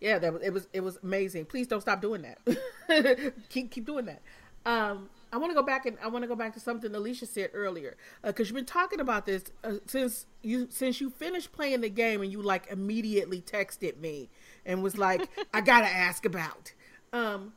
[0.00, 1.44] Yeah, that was, it was it was amazing.
[1.46, 3.32] Please don't stop doing that.
[3.48, 4.22] keep keep doing that.
[4.64, 7.26] Um, I want to go back and I want to go back to something Alisha
[7.26, 11.82] said earlier because you've been talking about this uh, since you since you finished playing
[11.82, 14.28] the game and you like immediately texted me
[14.66, 16.72] and was like, "I gotta ask about
[17.12, 17.52] um,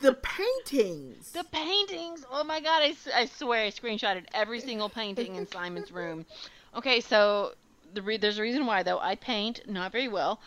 [0.00, 2.24] the paintings." The paintings.
[2.30, 2.82] Oh my god!
[2.82, 6.26] I, I swear I screenshotted every single painting in Simon's room.
[6.74, 7.52] Okay, so
[7.94, 8.98] the re- there's a reason why though.
[8.98, 10.40] I paint not very well,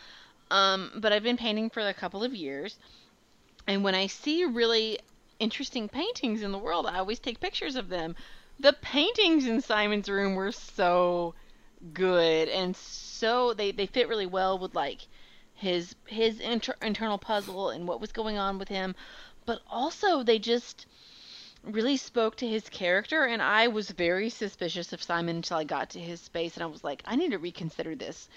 [0.52, 2.78] um, but I've been painting for a couple of years,
[3.66, 4.98] and when I see really
[5.38, 8.14] interesting paintings in the world, I always take pictures of them.
[8.60, 11.34] The paintings in Simon's room were so
[11.92, 15.00] good and so they they fit really well with like
[15.54, 18.94] his his inter- internal puzzle and what was going on with him
[19.46, 20.86] but also they just
[21.64, 25.90] really spoke to his character and I was very suspicious of Simon until I got
[25.90, 28.28] to his space and I was like I need to reconsider this.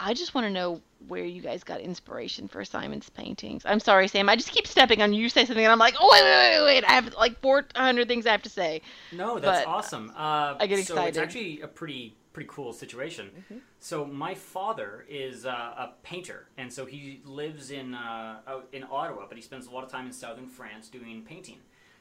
[0.00, 3.62] I just want to know where you guys got inspiration for Simon's paintings.
[3.64, 4.28] I'm sorry, Sam.
[4.28, 5.22] I just keep stepping on you.
[5.22, 6.84] You say something, and I'm like, oh wait, wait, wait, wait.
[6.84, 8.82] I have like 400 things I have to say.
[9.12, 10.12] No, that's But, awesome.
[10.16, 10.86] Uh, I get excited.
[10.86, 13.30] So it's actually a pretty pretty cool situation.
[13.80, 18.40] So my father is uh, a painter, and so he lives in uh,
[18.72, 21.58] in Ottawa, but he spends a lot of time in southern France doing painting.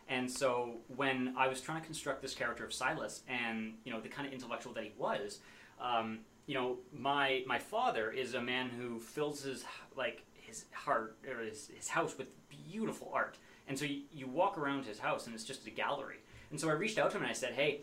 [0.10, 4.00] And so when I was trying to construct this character of Silas, and you know
[4.00, 5.39] the kind of intellectual that he was,
[5.82, 9.64] um, you know my my father is a man who fills his
[9.95, 13.38] like his heart or his, his house with beautiful art.
[13.68, 16.18] And so you, you walk around his house, and it's just a gallery.
[16.52, 17.82] And so I reached out to him and I said, hey.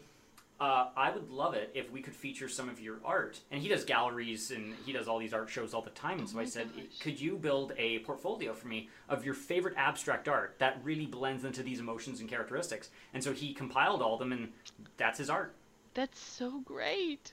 [0.60, 3.40] Uh, I would love it if we could feature some of your art.
[3.50, 6.20] And he does galleries and he does all these art shows all the time.
[6.20, 6.68] And so I said,
[7.00, 11.44] could you build a portfolio for me of your favorite abstract art that really blends
[11.44, 12.90] into these emotions and characteristics?
[13.12, 14.52] And so he compiled all of them, and
[14.96, 15.54] that's his art.
[15.92, 17.32] That's so great.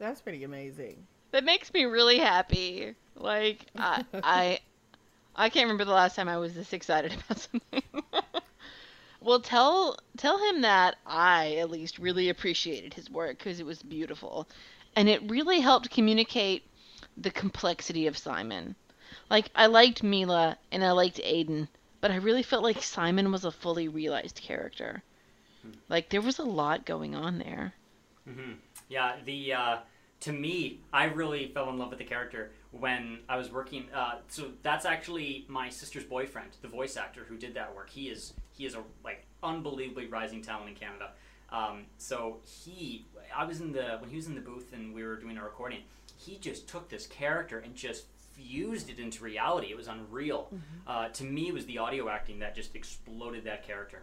[0.00, 1.06] That's pretty amazing.
[1.30, 2.94] That makes me really happy.
[3.14, 4.60] Like I I
[5.36, 7.82] I can't remember the last time I was this excited about something.
[9.20, 13.82] well, tell tell him that I at least really appreciated his work because it was
[13.82, 14.48] beautiful,
[14.96, 16.64] and it really helped communicate
[17.18, 18.74] the complexity of Simon.
[19.28, 21.68] Like I liked Mila and I liked Aiden,
[22.00, 25.02] but I really felt like Simon was a fully realized character.
[25.62, 25.72] Hmm.
[25.90, 27.74] Like there was a lot going on there.
[28.26, 28.52] Mm-hmm.
[28.90, 29.76] Yeah, the uh,
[30.20, 33.86] to me, I really fell in love with the character when I was working.
[33.94, 37.88] Uh, so that's actually my sister's boyfriend, the voice actor who did that work.
[37.88, 41.12] He is he is a like unbelievably rising talent in Canada.
[41.50, 45.02] Um, so he, I was in the when he was in the booth and we
[45.02, 45.80] were doing a recording.
[46.16, 49.68] He just took this character and just fused it into reality.
[49.68, 50.50] It was unreal.
[50.86, 54.02] Uh, to me, it was the audio acting that just exploded that character.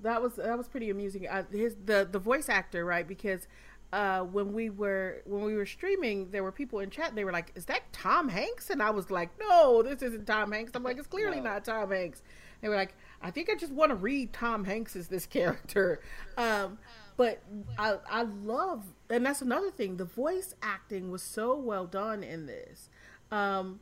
[0.00, 1.26] That was that was pretty amusing.
[1.26, 3.06] Uh, his the the voice actor, right?
[3.06, 3.48] Because
[3.92, 7.14] uh, when we were when we were streaming, there were people in chat.
[7.14, 10.52] They were like, "Is that Tom Hanks?" And I was like, "No, this isn't Tom
[10.52, 12.22] Hanks." I'm like, "It's clearly not Tom Hanks."
[12.60, 16.00] They were like, "I think I just want to read Tom Hanks as this character."
[16.36, 16.78] Um,
[17.16, 17.42] but
[17.78, 19.96] I I love, and that's another thing.
[19.96, 22.90] The voice acting was so well done in this.
[23.32, 23.80] Um,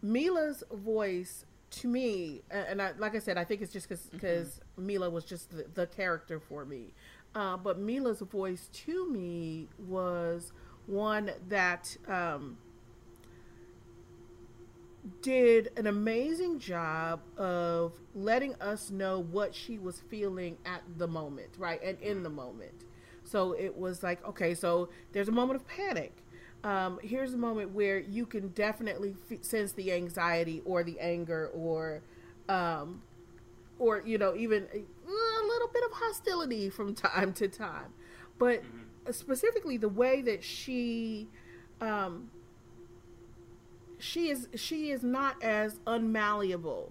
[0.00, 5.10] Mila's voice to me, and I, like I said, I think it's just because Mila
[5.10, 6.94] was just the, the character for me.
[7.34, 10.52] Uh, but Mila's voice to me was
[10.86, 12.56] one that um,
[15.22, 21.50] did an amazing job of letting us know what she was feeling at the moment,
[21.58, 21.82] right?
[21.82, 22.84] And in the moment.
[23.24, 26.16] So it was like, okay, so there's a moment of panic.
[26.64, 31.50] Um, here's a moment where you can definitely f- sense the anxiety or the anger
[31.54, 32.02] or,
[32.48, 33.02] um,
[33.78, 34.84] or you know, even a,
[35.46, 37.92] little bit of hostility from time to time.
[38.38, 38.62] But
[39.10, 41.28] specifically, the way that she,
[41.80, 42.30] um,
[43.98, 46.90] she is she is not as unmalleable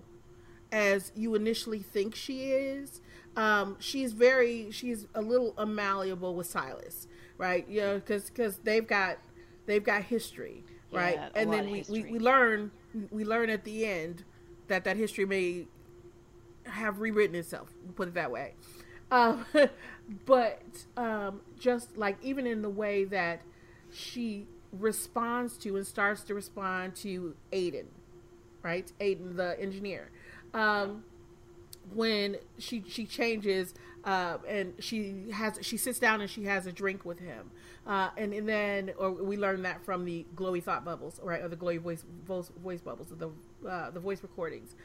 [0.72, 3.02] as you initially think she is.
[3.36, 7.08] Um, she's very she's a little unmalleable with Silas,
[7.38, 7.68] right?
[7.70, 9.20] You know, because because they've got
[9.66, 11.16] they've got history, right?
[11.16, 12.72] Yeah, and then we, we we learn
[13.12, 14.24] we learn at the end
[14.68, 15.68] that that history may
[16.70, 17.74] have rewritten itself.
[17.96, 18.54] Put it that way.
[19.12, 19.46] Um,
[20.26, 20.62] but
[20.96, 23.42] um, just like even in the way that
[23.92, 27.86] she responds to and starts to respond to Aiden,
[28.64, 28.92] right?
[29.00, 30.10] Aiden, the engineer.
[30.54, 31.04] Um,
[31.94, 36.72] when she she changes uh, and she has she sits down and she has a
[36.72, 37.52] drink with him,
[37.86, 41.48] uh, and and then or we learn that from the glowy thought bubbles, right, or
[41.48, 43.30] the glowy voice voice, voice bubbles, the
[43.68, 44.76] uh, the voice recordings.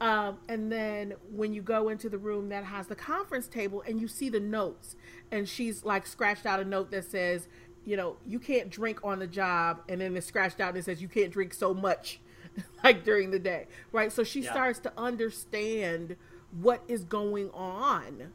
[0.00, 4.00] Um, and then when you go into the room that has the conference table and
[4.00, 4.94] you see the notes,
[5.30, 7.48] and she's like scratched out a note that says,
[7.84, 10.84] you know, you can't drink on the job, and then it's scratched out and it
[10.84, 12.20] says you can't drink so much,
[12.84, 14.12] like during the day, right?
[14.12, 14.50] So she Yeah.
[14.52, 16.16] starts to understand
[16.60, 18.32] what is going on,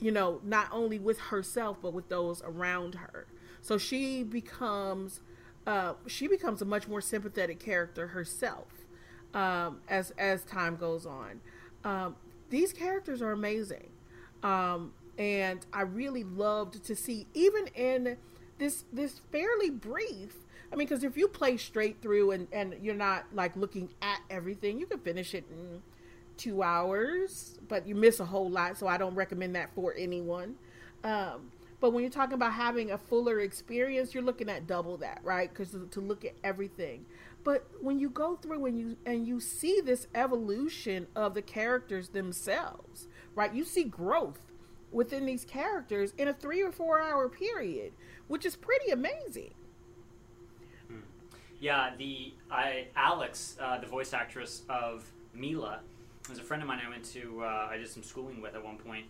[0.00, 3.26] you know, not only with herself but with those around her.
[3.60, 5.20] So she becomes,
[5.66, 8.81] uh, she becomes a much more sympathetic character herself
[9.34, 11.40] um, as as time goes on.
[11.84, 12.16] Um,
[12.50, 13.88] these characters are amazing,
[14.42, 18.16] um, and I really loved to see even in
[18.58, 20.36] this this fairly brief.
[20.72, 24.20] I mean, because if you play straight through and and you're not like looking at
[24.30, 25.82] everything, you can finish it in
[26.36, 28.78] two hours, but you miss a whole lot.
[28.78, 30.56] So I don't recommend that for anyone.
[31.04, 35.20] Um, but when you're talking about having a fuller experience, you're looking at double that,
[35.24, 35.48] right?
[35.52, 37.04] Because to look at everything.
[37.44, 42.08] But when you go through and you and you see this evolution of the characters
[42.10, 43.52] themselves, right?
[43.52, 44.52] You see growth
[44.92, 47.92] within these characters in a three or four hour period,
[48.28, 49.54] which is pretty amazing.
[51.58, 55.80] Yeah, the I Alex, uh, the voice actress of Mila,
[56.28, 57.44] was a friend of mine I went to.
[57.44, 59.06] Uh, I did some schooling with at one point.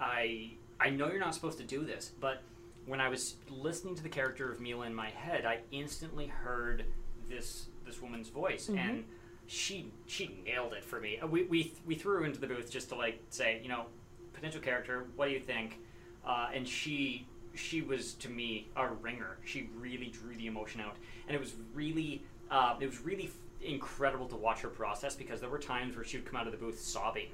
[0.00, 2.42] I I know you're not supposed to do this, but
[2.84, 6.84] when I was listening to the character of Mila in my head, I instantly heard
[7.28, 9.04] this this woman's voice, and
[9.46, 11.18] she she nailed it for me.
[11.18, 13.86] Uh, We we we threw her into the booth just to like say, you know,
[14.32, 15.06] potential character.
[15.16, 15.78] What do you think?
[16.26, 19.38] Uh, and she she was to me a ringer.
[19.44, 20.96] She really drew the emotion out,
[21.28, 23.32] and it was really uh, it was really f-
[23.66, 26.52] incredible to watch her process because there were times where she would come out of
[26.52, 27.30] the booth sobbing,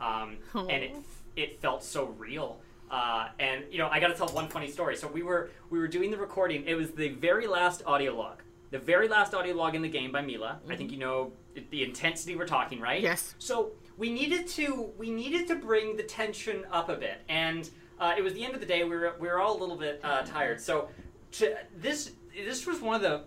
[0.00, 0.36] um,
[0.70, 0.94] and it
[1.36, 2.60] it felt so real.
[2.90, 4.94] Uh, and you know, I got to tell one funny story.
[4.96, 6.64] So we were we were doing the recording.
[6.66, 8.42] It was the very last audio log,
[8.74, 10.58] the very last audio log in the game by Mila.
[10.68, 11.30] I think you know
[11.70, 13.00] the intensity we're talking, right?
[13.00, 13.36] Yes.
[13.38, 17.70] So we needed to we needed to bring the tension up a bit, and
[18.00, 18.82] uh, it was the end of the day.
[18.82, 20.60] We were we were all a little bit uh, tired.
[20.60, 20.88] So
[21.32, 23.22] to, this this was one of the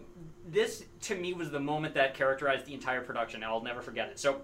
[0.50, 3.42] this to me was the moment that characterized the entire production.
[3.42, 4.20] I'll never forget it.
[4.20, 4.42] So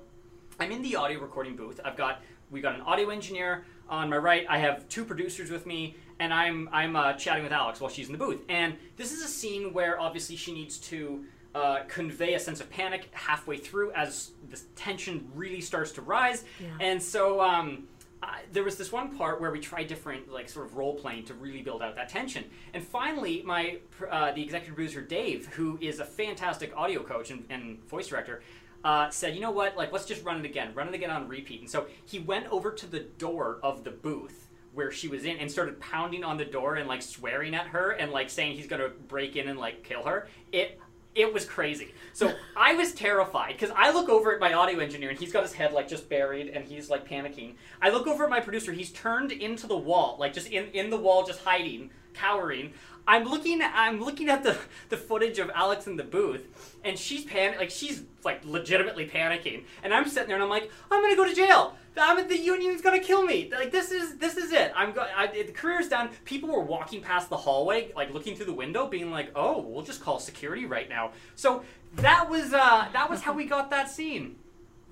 [0.58, 1.82] I'm in the audio recording booth.
[1.84, 4.46] I've got we got an audio engineer on my right.
[4.48, 8.08] I have two producers with me, and I'm I'm uh, chatting with Alex while she's
[8.08, 8.42] in the booth.
[8.48, 12.70] And this is a scene where obviously she needs to uh, convey a sense of
[12.70, 16.46] panic halfway through as the tension really starts to rise.
[16.80, 17.90] And so um,
[18.24, 21.26] I, there was this one part where we tried different like sort of role playing
[21.26, 22.46] to really build out that tension.
[22.74, 27.44] And finally, my uh, the executive producer Dave, who is a fantastic audio coach and,
[27.50, 28.42] and voice director,
[28.86, 29.76] uh, said, "You know what?
[29.76, 30.74] Like, let's just run it again.
[30.74, 33.92] Run it again on repeat." And so he went over to the door of the
[33.92, 34.43] booth
[34.74, 37.92] where she was in and started pounding on the door and like swearing at her
[37.92, 40.28] and like saying he's gonna break in and like kill her.
[40.52, 40.80] It
[41.16, 41.94] it was crazy.
[42.14, 45.44] So I was terrified because I look over at my audio engineer and he's got
[45.44, 47.56] his head like just buried and he's like panicking.
[47.82, 50.90] I look over at my producer, he's turned into the wall, like just in, in
[50.90, 52.74] the wall, just hiding, cowering.
[53.08, 54.58] I'm looking I'm looking at the,
[54.90, 59.64] the footage of Alex in the booth and she's pan like she's like legitimately panicking.
[59.84, 61.76] And I'm sitting there and I'm like, I'm gonna go to jail.
[61.98, 63.50] I'm the union's gonna kill me.
[63.52, 64.72] Like this is this is it.
[64.76, 66.10] I'm go- I, the career's done.
[66.26, 69.84] People were walking past the hallway, like looking through the window, being like, "Oh, we'll
[69.84, 71.64] just call security right now." So
[71.98, 74.38] that was uh, that was how we got that scene.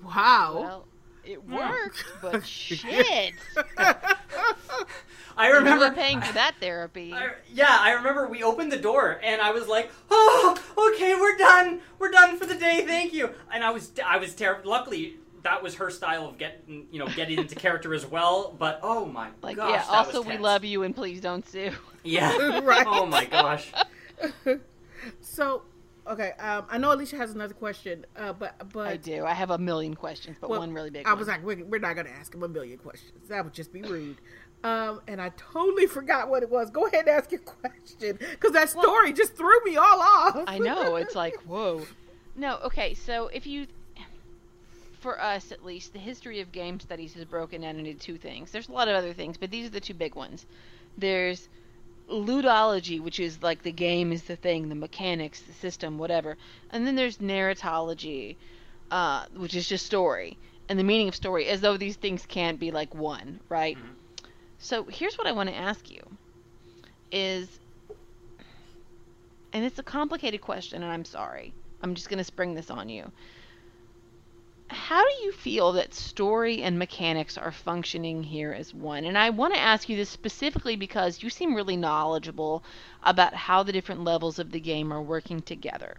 [0.04, 0.60] Wow.
[0.60, 0.86] Well,
[1.24, 1.54] it hmm.
[1.54, 3.34] worked, but shit.
[5.36, 7.12] I You remember were paying for that therapy.
[7.12, 10.58] I, yeah, I remember we opened the door and I was like, "Oh,
[10.94, 11.80] okay, we're done.
[11.98, 12.84] We're done for the day.
[12.86, 14.70] Thank you." And I was I was terrible.
[14.70, 18.54] Luckily, that was her style of getting you know getting into character as well.
[18.58, 19.78] But oh my Like, gosh, yeah.
[19.78, 21.72] that Also, was we love you, and please don't sue.
[22.02, 22.60] Yeah.
[22.62, 22.86] Right.
[22.86, 23.72] Oh my gosh.
[25.20, 25.62] So,
[26.06, 29.24] okay, um, I know Alisha has another question, uh, but but I do.
[29.24, 31.18] I have a million questions, but well, one really big I one.
[31.18, 33.28] was like, we're, we're not gonna ask him a million questions.
[33.28, 34.18] That would just be rude.
[34.64, 36.70] Um, and I totally forgot what it was.
[36.70, 40.44] Go ahead and ask your question because that story just threw me all off.
[40.46, 40.96] I know.
[40.96, 41.84] It's like, whoa.
[42.36, 42.94] No, okay.
[42.94, 43.66] So if you,
[45.00, 48.52] for us at least, the history of game studies is broken down into two things.
[48.52, 50.46] There's a lot of other things, but these are the two big ones.
[50.96, 51.48] There's
[52.12, 56.36] ludology, which is like the game is the thing, the mechanics, the system, whatever.
[56.70, 58.36] And then there's narratology,
[58.90, 60.38] uh, which is just story
[60.68, 63.76] and the meaning of story, as though these things can't be like one, right?
[63.76, 64.26] Mm-hmm.
[64.58, 66.02] So here's what I want to ask you:
[67.10, 67.60] is,
[69.52, 71.52] and it's a complicated question, and I'm sorry.
[71.82, 73.10] I'm just going to spring this on you.
[74.72, 79.04] How do you feel that story and mechanics are functioning here as one?
[79.04, 82.64] And I want to ask you this specifically because you seem really knowledgeable
[83.02, 85.96] about how the different levels of the game are working together.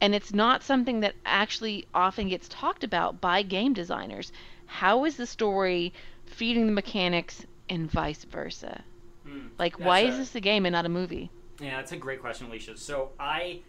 [0.00, 4.32] And it's not something that actually often gets talked about by game designers.
[4.66, 5.92] How is the story
[6.26, 8.84] feeding the mechanics and vice versa?
[9.26, 11.30] Mm, like, why a, is this a game and not a movie?
[11.60, 12.76] Yeah, that's a great question, Alisha.
[12.78, 13.60] So I,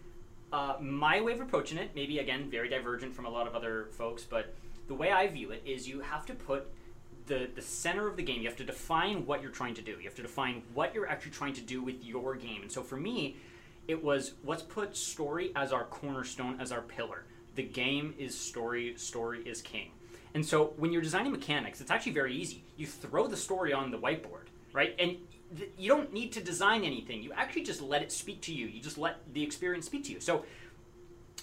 [0.54, 3.88] uh, my way of approaching it, maybe again very divergent from a lot of other
[3.90, 4.54] folks, but
[4.86, 6.68] the way I view it is you have to put
[7.26, 8.40] the the center of the game.
[8.40, 9.92] You have to define what you're trying to do.
[9.92, 12.62] You have to define what you're actually trying to do with your game.
[12.62, 13.36] And so for me,
[13.88, 17.24] it was let's put story as our cornerstone, as our pillar.
[17.56, 19.90] The game is story, story is king.
[20.34, 22.62] And so when you're designing mechanics, it's actually very easy.
[22.76, 24.94] You throw the story on the whiteboard, right?
[25.00, 25.16] And
[25.78, 27.22] you don't need to design anything.
[27.22, 28.66] You actually just let it speak to you.
[28.66, 30.20] You just let the experience speak to you.
[30.20, 30.44] So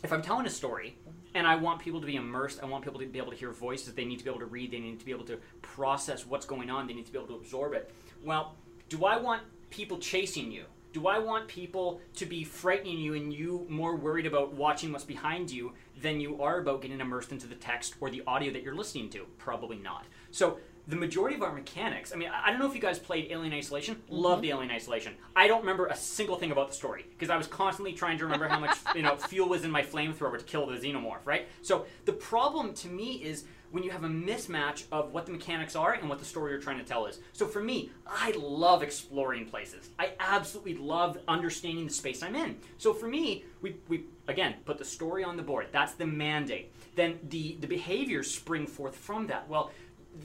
[0.03, 0.97] if I'm telling a story
[1.33, 3.51] and I want people to be immersed, I want people to be able to hear
[3.51, 6.25] voices, they need to be able to read, they need to be able to process
[6.25, 7.93] what's going on, they need to be able to absorb it.
[8.23, 8.55] Well,
[8.89, 10.65] do I want people chasing you?
[10.93, 15.05] Do I want people to be frightening you and you more worried about watching what's
[15.05, 18.61] behind you than you are about getting immersed into the text or the audio that
[18.61, 19.25] you're listening to?
[19.37, 20.05] Probably not.
[20.31, 20.57] So
[20.91, 23.53] the majority of our mechanics, I mean, I don't know if you guys played Alien
[23.53, 23.95] Isolation.
[23.95, 24.15] Mm-hmm.
[24.15, 25.13] Love the Alien Isolation.
[25.37, 28.25] I don't remember a single thing about the story because I was constantly trying to
[28.25, 31.47] remember how much you know fuel was in my flamethrower to kill the xenomorph, right?
[31.61, 35.77] So the problem to me is when you have a mismatch of what the mechanics
[35.77, 37.19] are and what the story you're trying to tell is.
[37.31, 39.91] So for me, I love exploring places.
[39.97, 42.57] I absolutely love understanding the space I'm in.
[42.77, 45.67] So for me, we, we again put the story on the board.
[45.71, 46.73] That's the mandate.
[46.95, 49.47] Then the, the behaviors spring forth from that.
[49.47, 49.71] Well,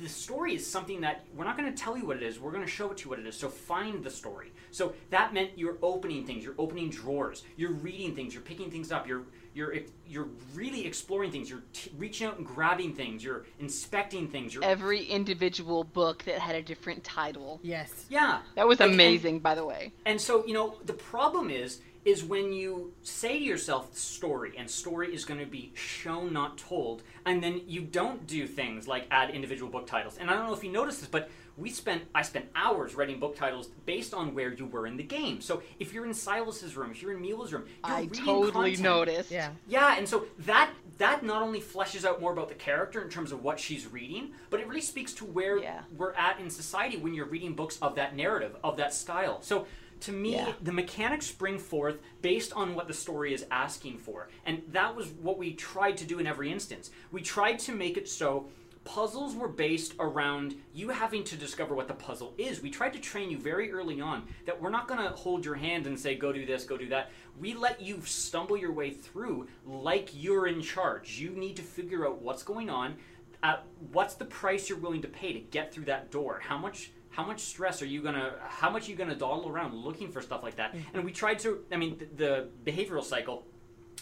[0.00, 2.40] the story is something that we're not going to tell you what it is.
[2.40, 3.36] We're going to show it to you what it is.
[3.36, 4.52] So find the story.
[4.70, 6.44] So that meant you're opening things.
[6.44, 7.44] You're opening drawers.
[7.56, 8.34] You're reading things.
[8.34, 9.06] You're picking things up.
[9.06, 9.22] You're
[9.54, 9.74] you're
[10.06, 11.48] you're really exploring things.
[11.48, 13.24] You're t- reaching out and grabbing things.
[13.24, 14.52] You're inspecting things.
[14.52, 17.60] You're every individual book that had a different title.
[17.62, 18.04] Yes.
[18.10, 18.40] Yeah.
[18.54, 19.92] That was amazing, and, by the way.
[20.04, 24.70] And so you know the problem is is when you say to yourself story and
[24.70, 29.06] story is going to be shown not told and then you don't do things like
[29.10, 32.02] add individual book titles and i don't know if you noticed this but we spent
[32.14, 35.40] I spent hours writing book titles based on where you were in the game.
[35.40, 38.76] So if you're in Silas's room, if you're in Mila's room, you're I reading totally
[38.76, 38.80] content.
[38.80, 39.30] noticed.
[39.30, 39.50] Yeah.
[39.66, 43.32] Yeah, and so that that not only fleshes out more about the character in terms
[43.32, 45.80] of what she's reading, but it really speaks to where yeah.
[45.96, 49.40] we're at in society when you're reading books of that narrative, of that style.
[49.42, 49.66] So
[50.00, 50.52] to me, yeah.
[50.62, 54.28] the mechanics spring forth based on what the story is asking for.
[54.44, 56.90] And that was what we tried to do in every instance.
[57.12, 58.48] We tried to make it so
[58.86, 62.62] puzzles were based around you having to discover what the puzzle is.
[62.62, 65.56] We tried to train you very early on that we're not going to hold your
[65.56, 67.10] hand and say, go do this, go do that.
[67.38, 71.18] We let you stumble your way through like you're in charge.
[71.18, 72.94] You need to figure out what's going on.
[73.42, 73.56] Uh,
[73.92, 76.40] what's the price you're willing to pay to get through that door?
[76.42, 79.74] How much how much stress are you gonna how much are you gonna dawdle around
[79.74, 80.96] looking for stuff like that mm-hmm.
[80.96, 83.46] and we tried to i mean the, the behavioral cycle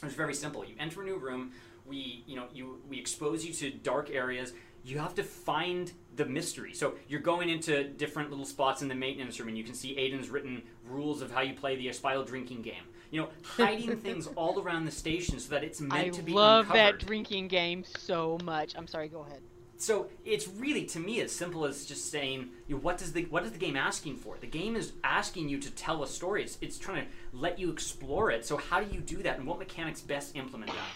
[0.02, 1.52] was very simple you enter a new room
[1.86, 4.52] we you know you we expose you to dark areas
[4.84, 6.74] you have to find the mystery.
[6.74, 9.96] So you're going into different little spots in the maintenance room, and you can see
[9.96, 12.84] Aiden's written rules of how you play the Espial drinking game.
[13.10, 16.32] You know, hiding things all around the station so that it's meant I to be.
[16.32, 17.00] I love uncovered.
[17.00, 18.74] that drinking game so much.
[18.76, 19.08] I'm sorry.
[19.08, 19.40] Go ahead.
[19.76, 23.24] So it's really, to me, as simple as just saying, you know, what does the
[23.24, 24.36] what is the game asking for?
[24.40, 26.42] The game is asking you to tell a story.
[26.42, 28.46] It's, it's trying to let you explore it.
[28.46, 30.86] So how do you do that, and what mechanics best implement that?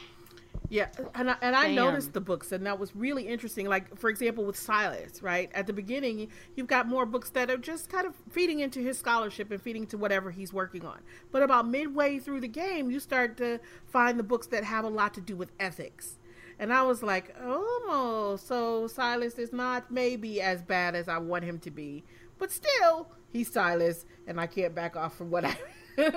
[0.71, 3.67] Yeah, and I, and I noticed the books, and that was really interesting.
[3.67, 5.51] Like, for example, with Silas, right?
[5.55, 8.99] At the beginning, you've got more books that are just kind of feeding into his
[8.99, 11.01] scholarship and feeding to whatever he's working on.
[11.33, 14.89] But about midway through the game, you start to find the books that have a
[14.89, 16.19] lot to do with ethics.
[16.59, 21.44] And I was like, oh, so Silas is not maybe as bad as I want
[21.44, 22.05] him to be.
[22.39, 25.56] But still, he's Silas, and I can't back off from what I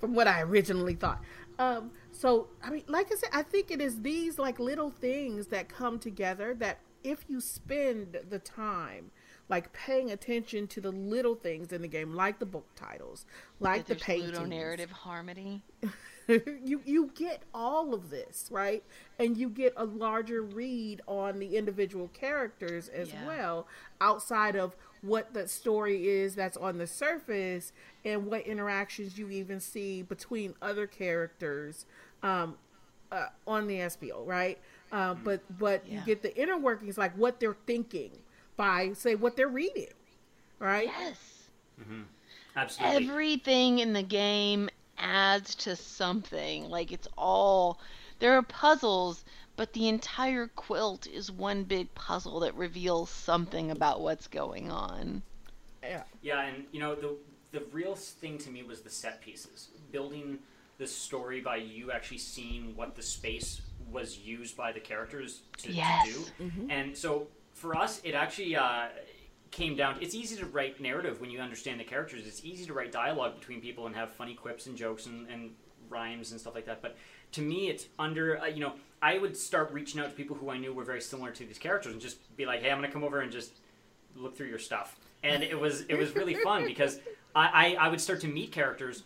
[0.00, 1.22] from what I originally thought.
[1.58, 5.48] Um, so I mean, like I said, I think it is these like little things
[5.48, 9.10] that come together that if you spend the time
[9.48, 13.24] like paying attention to the little things in the game, like the book titles,
[13.60, 14.38] like the paintings.
[14.48, 15.62] narrative harmony.
[16.28, 18.84] you you get all of this right
[19.18, 23.26] and you get a larger read on the individual characters as Yeah.
[23.26, 23.66] well
[23.98, 27.72] outside of what the story is that's on the surface
[28.04, 31.86] and what interactions you even see between other characters
[32.22, 32.58] um,
[33.10, 34.58] uh, on the Espial, right?
[34.92, 38.10] Uh, but but you get the inner workings, like what they're thinking
[38.58, 39.88] by say what they're reading,
[40.58, 40.90] right?
[40.98, 41.16] Yes.
[41.80, 42.02] Mm-hmm.
[42.54, 43.06] Absolutely.
[43.06, 44.68] Everything in the game
[44.98, 46.68] adds to something.
[46.68, 47.80] Like it's all
[48.18, 49.24] there are puzzles,
[49.56, 55.22] but the entire quilt is one big puzzle that reveals something about what's going on.
[55.82, 56.02] Yeah.
[56.20, 57.16] Yeah, and you know the
[57.52, 60.38] the real thing to me was the set pieces, building
[60.78, 65.72] the story by you actually seeing what the space was used by the characters to,
[65.72, 66.06] Yes.
[66.06, 66.70] to do, mm-hmm.
[66.70, 67.26] and so
[67.58, 68.86] for us, it actually uh,
[69.50, 69.96] came down.
[69.96, 72.26] To, It's easy to write narrative when you understand the characters.
[72.26, 75.50] It's easy to write dialogue between people and have funny quips and jokes and, and
[75.90, 76.80] rhymes and stuff like that.
[76.80, 76.96] But
[77.32, 80.50] to me, it's under uh, you know I would start reaching out to people who
[80.50, 82.92] I knew were very similar to these characters and just be like, hey, I'm gonna
[82.92, 83.52] come over and just
[84.16, 84.96] look through your stuff.
[85.24, 87.00] And it was it was really fun because
[87.34, 89.02] I, I, I would start to meet characters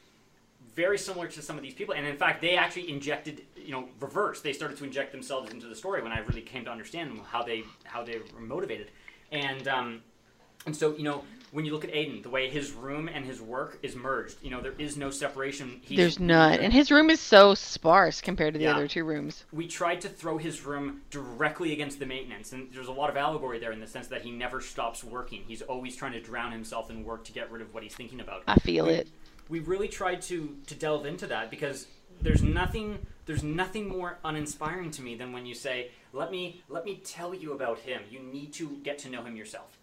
[0.75, 3.89] very similar to some of these people, and in fact, they actually injected, you know,
[4.01, 4.41] reverse.
[4.41, 7.43] They started to inject themselves into the story when I really came to understand how
[7.43, 8.91] they how they were motivated,
[9.31, 10.03] and um,
[10.67, 13.41] and so you know when you look at Aiden, the way his room and his
[13.41, 15.81] work is merged, you know, there is no separation.
[15.83, 18.75] He's, There's none, and his room is so sparse compared to the Yeah.
[18.75, 19.45] other two rooms.
[19.53, 23.19] we tried to throw his room directly against the maintenance, and there's a lot of
[23.19, 25.43] allegory there in the sense that he never stops working.
[25.47, 28.21] He's always trying to drown himself in work to get rid of what he's thinking
[28.21, 28.43] about.
[28.47, 29.09] I feel we, it.
[29.51, 31.87] We really tried to to delve into that because
[32.23, 36.85] there's nothing there's nothing more uninspiring to me than when you say, "Let me let
[36.85, 39.79] me tell you about him." You need to get to know him yourself.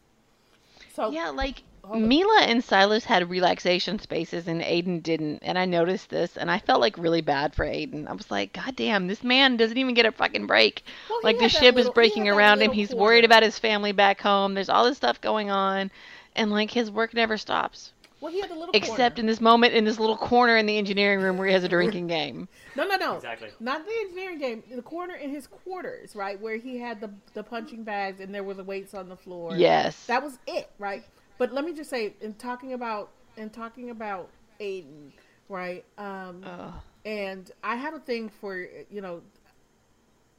[0.93, 1.63] So Yeah, like
[1.93, 6.59] Mila and Silas had relaxation spaces and Aiden didn't, and I noticed this, and I
[6.59, 8.07] felt like really bad for Aiden.
[8.07, 10.83] I was like, God damn, this man doesn't even get a fucking break.
[11.09, 12.71] Well, like the ship little- is breaking around him.
[12.71, 13.03] He's corner.
[13.03, 14.53] worried about his family back home.
[14.53, 15.89] There's all this stuff going on,
[16.35, 17.93] and like his work never stops.
[18.21, 19.19] Well, he had the little Except corner.
[19.21, 21.69] in this moment, in this little corner in the engineering room where he has a
[21.69, 22.47] drinking game.
[22.75, 23.15] No, no, no.
[23.15, 23.49] Exactly.
[23.59, 24.63] Not the engineering game.
[24.73, 28.43] The corner in his quarters, right, where he had the the punching bags and there
[28.43, 29.55] were the weights on the floor.
[29.55, 30.05] Yes.
[30.05, 31.03] That was it, right?
[31.37, 34.29] But let me just say, in talking about in talking about
[34.59, 35.11] Aiden,
[35.47, 35.85] right?
[35.97, 36.73] Um, Ugh.
[37.05, 39.21] and I have a thing for you know,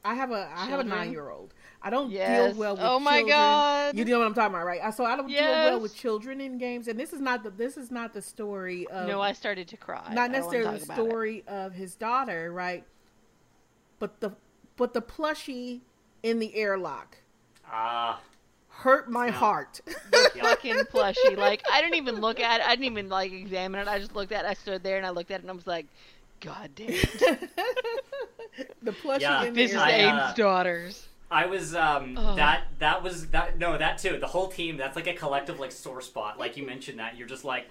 [0.03, 1.53] I have a I have a nine year old.
[1.81, 2.53] I don't Yes.
[2.53, 3.37] deal well with Oh my children.
[3.37, 3.97] God.
[3.97, 4.93] You know what I'm talking about, right?
[4.93, 7.77] So I don't deal well with children in games, and this is not the this
[7.77, 10.11] is not the story of no, I started to cry.
[10.13, 11.01] Not necessarily the about it.
[11.05, 12.83] story of his daughter, right?
[13.99, 14.31] But the
[14.77, 15.81] but the plushie
[16.23, 17.17] in the airlock
[17.69, 18.19] Ah,
[18.69, 19.81] hurt my heart.
[20.11, 21.37] The fucking plushie.
[21.37, 22.67] Like I didn't even look at it.
[22.67, 23.87] I didn't even like examine it.
[23.87, 24.47] I just looked at it.
[24.47, 25.85] I stood there and I looked at it and I was like,
[26.41, 26.89] God damn.
[26.89, 27.49] it.
[28.81, 29.43] the plushie Yeah.
[29.43, 30.31] in the This is I, airlock.
[30.31, 31.07] uh, daughters.
[31.29, 32.35] I was um Oh.
[32.35, 35.71] that that was that no that too the whole team that's like a collective like
[35.71, 37.69] sore spot like you mentioned that you're just like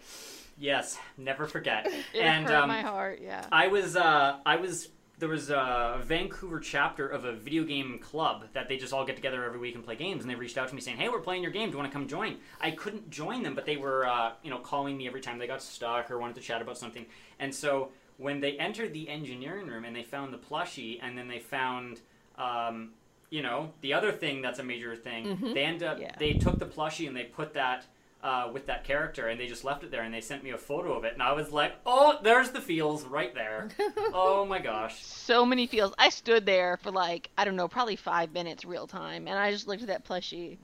[0.58, 3.20] yes never forget It and hurt um my heart.
[3.22, 3.44] Yeah.
[3.52, 4.88] I was uh I was
[5.18, 9.16] there was a Vancouver chapter of a video game club that they just all get
[9.16, 11.20] together every week and play games and they reached out to me saying hey we're
[11.20, 13.76] playing your game do you want to come join I couldn't join them but they
[13.76, 16.62] were uh, you know calling me every time they got stuck or wanted to chat
[16.62, 17.04] about something
[17.38, 17.90] and so
[18.20, 22.00] when they entered the engineering room and they found the plushie and then they found
[22.36, 22.90] um,
[23.30, 26.14] you know the other thing that's a major thing they end up Yeah.
[26.18, 27.86] they took the plushie and they put that
[28.22, 30.58] uh, with that character and they just left it there and they sent me a
[30.58, 33.68] photo of it and I was like oh there's the feels right there
[34.12, 35.94] oh my gosh so many feels.
[35.96, 39.50] I stood there for like I don't know, probably five minutes real time, and I
[39.52, 40.58] just looked at that plushie,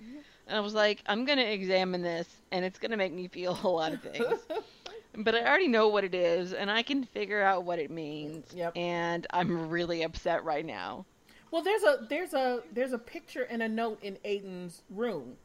[0.48, 3.68] and I was like, I'm gonna examine this, and it's gonna make me feel a
[3.68, 4.26] lot of things.
[5.16, 8.46] but I already know what it is, and I can figure out what it means.
[8.54, 8.76] Yep.
[8.76, 11.04] And I'm really upset right now.
[11.50, 15.36] Well, there's a there's a there's a picture and a note in Aiden's room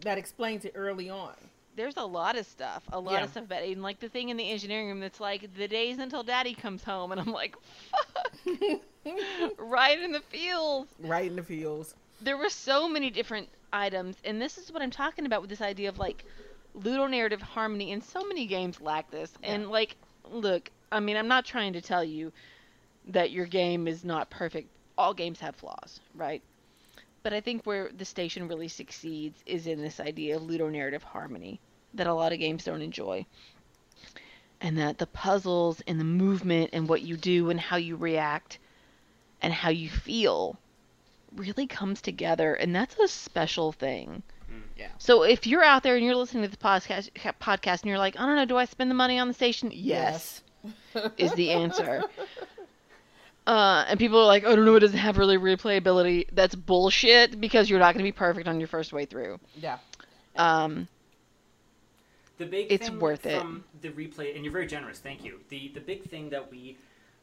[0.00, 1.34] that explains it early on.
[1.76, 3.24] There's a lot of stuff, a lot Yeah.
[3.24, 3.80] of stuff about Aiden.
[3.80, 7.12] Like the thing in the engineering room that's like the days until Daddy comes home,
[7.12, 7.54] and I'm like,
[7.90, 8.80] fuck,
[9.58, 11.94] right in the fields, Right in the fields.
[12.20, 15.60] there were so many different items, and this is what I'm talking about with this
[15.60, 16.24] idea of like
[16.74, 17.92] ludonarrative harmony.
[17.92, 19.32] And so many games lack this.
[19.42, 22.32] And like, look, I mean, I'm not trying to tell you
[23.06, 24.68] that your game is not perfect.
[24.98, 26.42] All games have flaws, right?
[27.22, 31.60] But I think where the station really succeeds is in this idea of ludonarrative harmony
[31.94, 33.26] that a lot of games don't enjoy.
[34.60, 38.58] And that the puzzles and the movement and what you do and how you react
[39.42, 40.58] and how you feel
[41.34, 44.22] really comes together and that's a special thing
[44.80, 44.88] Yeah.
[44.98, 48.18] So if you're out there and you're listening to this podcast, podcast and you're like,
[48.18, 49.70] I don't know, do I spend the money on the station?
[49.74, 50.42] Yes,
[51.18, 52.02] is the answer.
[53.46, 56.26] Uh, and people are like, I don't know, it doesn't have really replayability.
[56.32, 59.38] That's bullshit because you're not going to be perfect on your first way through.
[59.56, 59.78] Yeah.
[60.36, 60.88] Um,
[62.38, 63.42] The big It's thing worth it.
[63.82, 64.98] the replay, and you're very generous.
[64.98, 65.40] Thank you.
[65.50, 66.78] The the big thing that we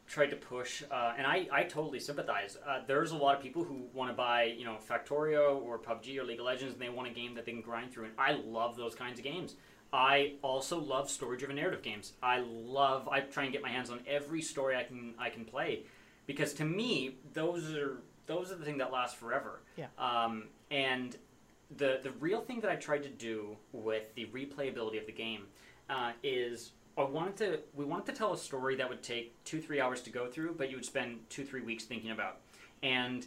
[0.08, 2.58] tried to push, uh, and I, I totally sympathize.
[2.66, 6.18] Uh, there's a lot of people who want to buy, you know, Factorio or PUBG
[6.18, 8.06] or League of Legends, and they want a game that they can grind through.
[8.06, 9.56] And I love those kinds of games.
[9.92, 12.14] I also love story-driven narrative games.
[12.24, 13.08] I love.
[13.08, 15.84] I try and get my hands on every story I can I can play,
[16.26, 19.62] because to me those are those are the thing that last forever.
[19.76, 19.88] Yeah.
[19.98, 21.16] Um, and
[21.78, 25.44] the the real thing that I tried to do with the replayability of the game
[25.90, 29.62] uh, is I wanted to we wanted to tell a story that would take two
[29.62, 32.40] three hours to go through, but you would spend two three weeks thinking about,
[32.82, 33.26] and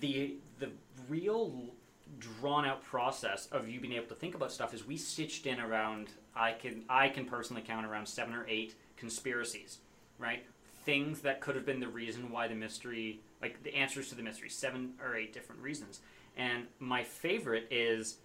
[0.00, 0.70] the the
[1.08, 1.70] real
[2.18, 5.60] drawn out process of you being able to think about stuff is we stitched in
[5.60, 9.78] around I can I can personally count around seven or eight conspiracies,
[10.18, 10.44] right?
[10.84, 14.22] Things that could have been the reason why the mystery, like the answers to the
[14.22, 16.00] mystery, seven or eight different reasons.
[16.36, 18.18] And my favorite is,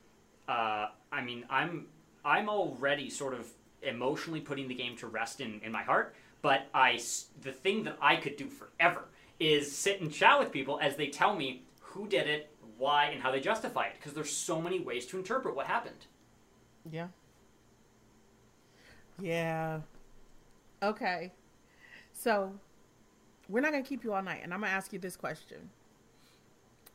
[0.48, 1.88] uh, I mean, I'm
[2.24, 3.48] I'm already sort of
[3.86, 6.16] emotionally putting the game to rest in, in my heart.
[6.42, 9.06] But I, s- the thing that I could do forever
[9.40, 13.22] is sit and chat with people as they tell me who did it, why, and
[13.22, 13.94] how they justify it.
[13.98, 16.06] Because there's so many ways to interpret what happened.
[16.92, 17.08] Yeah.
[19.20, 19.80] Yeah.
[20.84, 21.32] Okay.
[22.14, 22.54] So,
[23.50, 25.16] we're not going to keep you all night, and I'm going to ask you this
[25.16, 25.70] question.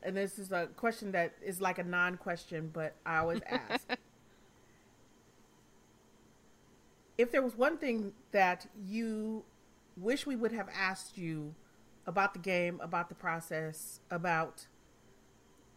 [0.02, 3.86] And this is a question that is like a non question, but I always ask.
[7.20, 9.44] if there was one thing that you
[9.96, 11.54] wish we would have asked you
[12.06, 14.66] about the game, about the process, about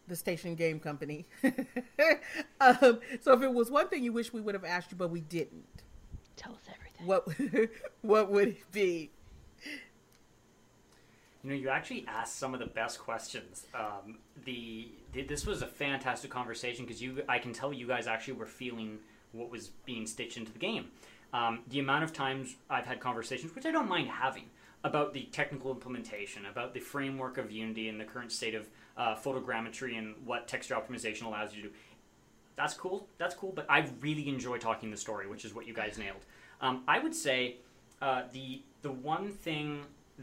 [0.08, 1.26] the station game company.
[2.60, 5.10] um, so if it was one thing you wish we would have asked you, but
[5.10, 5.82] we didn't,
[6.36, 7.06] tell us everything.
[7.06, 7.28] what
[8.00, 9.10] what would it be?
[11.42, 13.66] You know, you actually asked some of the best questions.
[13.74, 14.16] Um,
[14.46, 18.34] the, the this was a fantastic conversation because you, I can tell you guys actually
[18.34, 18.98] were feeling
[19.32, 20.86] what was being stitched into the game.
[21.34, 24.44] Um, the amount of times I've had conversations, which I don't mind having,
[24.84, 29.16] about the technical implementation, about the framework of Unity and the current state of uh,
[29.16, 31.74] photogrammetry and what texture optimization allows you to do.
[32.54, 33.08] That's cool.
[33.18, 33.50] That's cool.
[33.52, 36.24] But I really enjoy talking the story, which is what you guys nailed.
[36.60, 37.56] Um, I would say
[38.00, 39.80] uh, the the one thing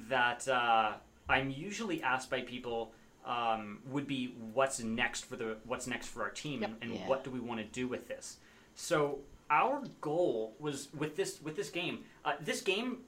[0.08, 0.94] that uh,
[1.28, 2.94] I'm usually asked by people
[3.26, 7.08] um, would be what's next for the what's next for our team and, and Yeah.
[7.10, 8.38] what do we want to do with this.
[8.76, 9.20] So
[9.52, 12.00] our goal was with this with this game.
[12.26, 13.00] Uh, this game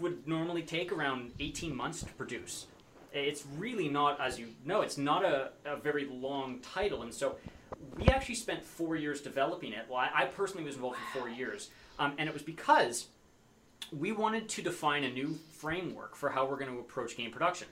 [0.00, 2.66] would normally take around 18 months to produce.
[3.12, 7.36] It's really not, as you know, it's not a, a very long title, and so
[7.98, 9.84] we actually spent four years developing it.
[9.88, 13.08] Well, I, I personally was involved for four years, um, and it was because
[13.92, 17.68] we wanted to define a new framework for how we're going to approach game production.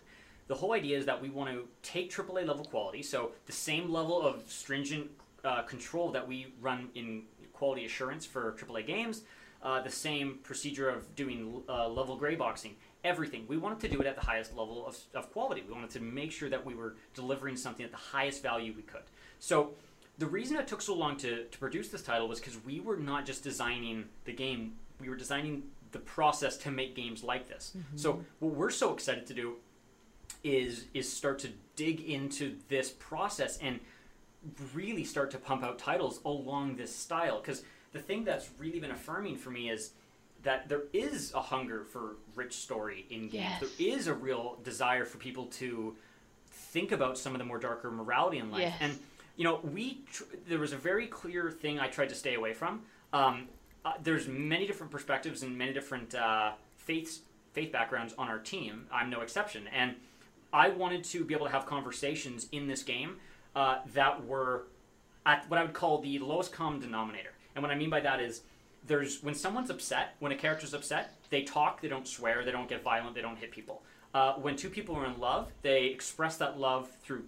[0.49, 3.91] The whole idea is that we want to take AAA level quality, so the same
[3.91, 5.11] level of stringent
[5.43, 7.23] uh, control that we run in
[7.61, 9.23] quality assurance for AAA games,
[9.63, 12.75] uh, the same procedure of doing uh, level gray boxing,
[13.05, 13.45] everything.
[13.49, 15.63] We wanted to do it at the highest level of, of quality.
[15.69, 18.81] We wanted to make sure that we were delivering something at the highest value we
[18.83, 19.03] could.
[19.41, 19.73] So
[20.17, 22.97] the reason it took so long to, to produce this title was because we were
[22.97, 27.77] not just designing the game, we were designing the process to make games like this.
[27.97, 29.57] So what we're so excited to do
[30.43, 33.81] is is start to dig into this process and
[34.75, 37.63] really start to pump out titles along this style because
[37.93, 39.93] the thing that's really been affirming for me is
[40.43, 43.35] that there is a hunger for rich story in games.
[43.35, 43.61] Yes.
[43.61, 45.95] there is a real desire for people to
[46.51, 48.61] think about some of the more darker morality in life.
[48.61, 48.77] Yes.
[48.81, 48.99] and
[49.37, 52.55] you know we tr- there was a very clear thing i tried to stay away
[52.55, 52.83] from.
[53.13, 53.49] Um,
[53.85, 57.21] uh, there's many different perspectives and many different uh, faiths
[57.53, 58.87] faith backgrounds on our team.
[58.93, 59.69] I'm no exception.
[59.69, 59.97] And
[60.53, 63.17] I wanted to be able to have conversations in this game
[63.55, 64.65] uh, that were
[65.27, 67.33] at what I would call the lowest common denominator.
[67.55, 68.43] And what I mean by that is
[68.87, 72.69] there's when someone's upset, when a character's upset, they talk, they don't swear, they don't
[72.69, 73.83] get violent, they don't hit people.
[74.13, 77.25] Uh, when two people are in love, they express that love through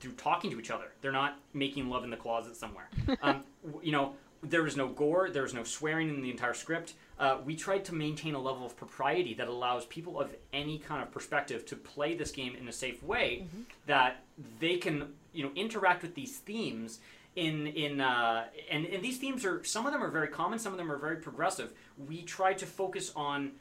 [0.00, 0.86] through talking to each other.
[1.00, 2.88] They're not making love in the closet somewhere.
[3.22, 3.44] um,
[3.82, 6.94] you know, there was no gore, there was no swearing in the entire script.
[7.18, 11.02] Uh, we tried to maintain a level of propriety that allows people of any kind
[11.02, 13.46] of perspective to play this game in a safe way
[13.86, 14.22] that
[14.60, 17.00] they can, you know, interact with these themes
[17.36, 20.72] in in uh, and and these themes are some of them are very common, some
[20.72, 21.72] of them are very progressive.
[22.08, 23.52] We tried to focus on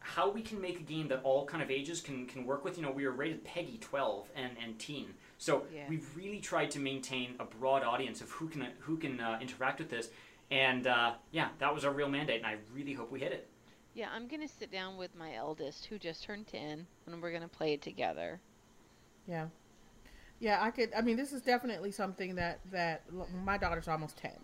[0.00, 2.78] how we can make a game that all kind of ages can, can work with.
[2.78, 5.84] You know, we are rated PEGI 12 and, and teen, so Yeah.
[5.90, 9.78] we've really tried to maintain a broad audience of who can who can uh, interact
[9.78, 10.08] with this.
[10.50, 13.46] And uh, yeah, that was our real mandate, and I really hope we hit it.
[13.94, 17.46] Yeah, I'm gonna sit down with my eldest, who just turned ten, and we're gonna
[17.48, 18.40] play it together.
[19.28, 19.46] Yeah.
[20.40, 20.90] Yeah, I could.
[20.96, 23.02] I mean, this is definitely something that that
[23.44, 24.36] my daughter's almost ten,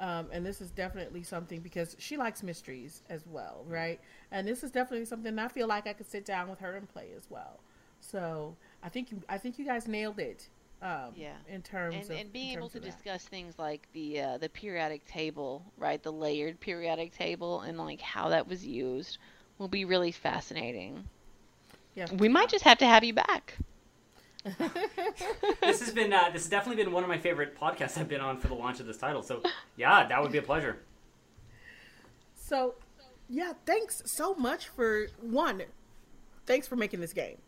[0.00, 4.00] um, and this is definitely something because she likes mysteries as well, right?
[4.32, 6.88] And this is definitely something I feel like I could sit down with her and
[6.88, 7.60] play as well.
[8.00, 10.48] So I think you, I think you guys nailed it.
[10.82, 11.36] Um, Yeah.
[11.48, 15.04] In terms And of and being able to discuss things like the uh, the periodic
[15.06, 16.02] table, right?
[16.02, 19.18] The layered periodic table, and like how that was used,
[19.58, 21.08] will be really fascinating.
[21.94, 22.06] Yeah.
[22.12, 23.58] We might just have to have you back.
[25.60, 28.20] this has been uh, this has definitely been one of my favorite podcasts I've been
[28.20, 29.22] on for the launch of this title.
[29.22, 29.42] So
[29.76, 30.78] yeah, that would be a pleasure.
[32.34, 32.74] So,
[33.28, 35.62] yeah, thanks so much for one.
[36.44, 37.38] Thanks for making this game.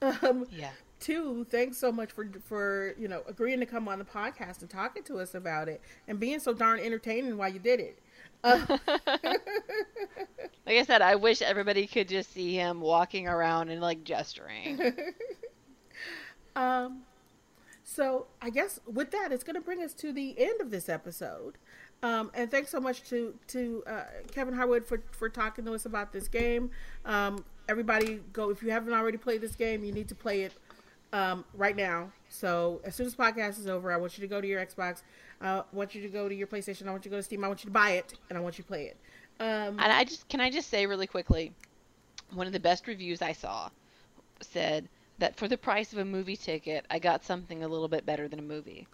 [0.00, 0.70] Um, Yeah.
[1.00, 4.70] Two, thanks so much for for you know agreeing to come on the podcast and
[4.70, 7.98] talking to us about it and being so darn entertaining while you did it.
[10.68, 14.78] Like I said, I wish everybody could just see him walking around and like gesturing.
[16.58, 17.02] Um,
[17.84, 20.88] so I guess with that, it's going to bring us to the end of this
[20.88, 21.56] episode.
[22.02, 25.86] Um, and thanks so much to to uh, Kevin Harwood for for talking to us
[25.86, 26.70] about this game.
[27.04, 30.52] Um, everybody, go if you haven't already played this game, you need to play it
[31.12, 32.12] um, right now.
[32.28, 35.02] So as soon as podcast is over, I want you to go to your Xbox.
[35.40, 36.86] I want you to go to your PlayStation.
[36.86, 37.42] I want you to go to Steam.
[37.44, 38.96] I want you to buy it, and I want you to play it.
[39.40, 41.52] Um, And I just can I just say really quickly,
[42.32, 43.70] one of the best reviews I saw
[44.40, 44.88] said
[45.18, 48.28] that for the price of a movie ticket, I got something a little bit better
[48.28, 48.88] than a movie.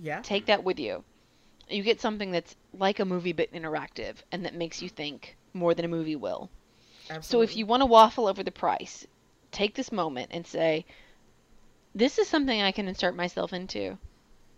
[0.00, 1.04] yeah, Take that with you.
[1.68, 5.74] You get something that's like a movie but interactive and that makes you think more
[5.74, 6.50] than a movie will.
[7.10, 7.18] Absolutely.
[7.20, 9.06] So if you want to waffle over the price,
[9.50, 10.86] take this moment and say,
[11.94, 13.98] "This is something I can insert myself into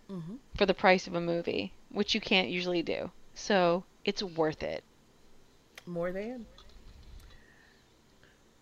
[0.09, 0.39] Mhm.
[0.55, 3.11] for the price of a movie," which you can't usually do.
[3.33, 4.83] So it's worth it.
[5.85, 6.45] More than.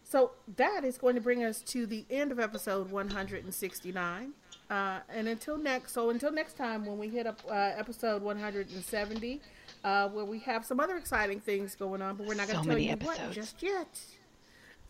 [0.09, 4.31] So that is going to bring us to the end of episode 169.
[4.69, 9.41] Uh, and until next, so until next time when we hit up uh, episode 170,
[9.83, 12.69] uh, where we have some other exciting things going on, but we're not going to
[12.69, 13.99] tell you what just yet.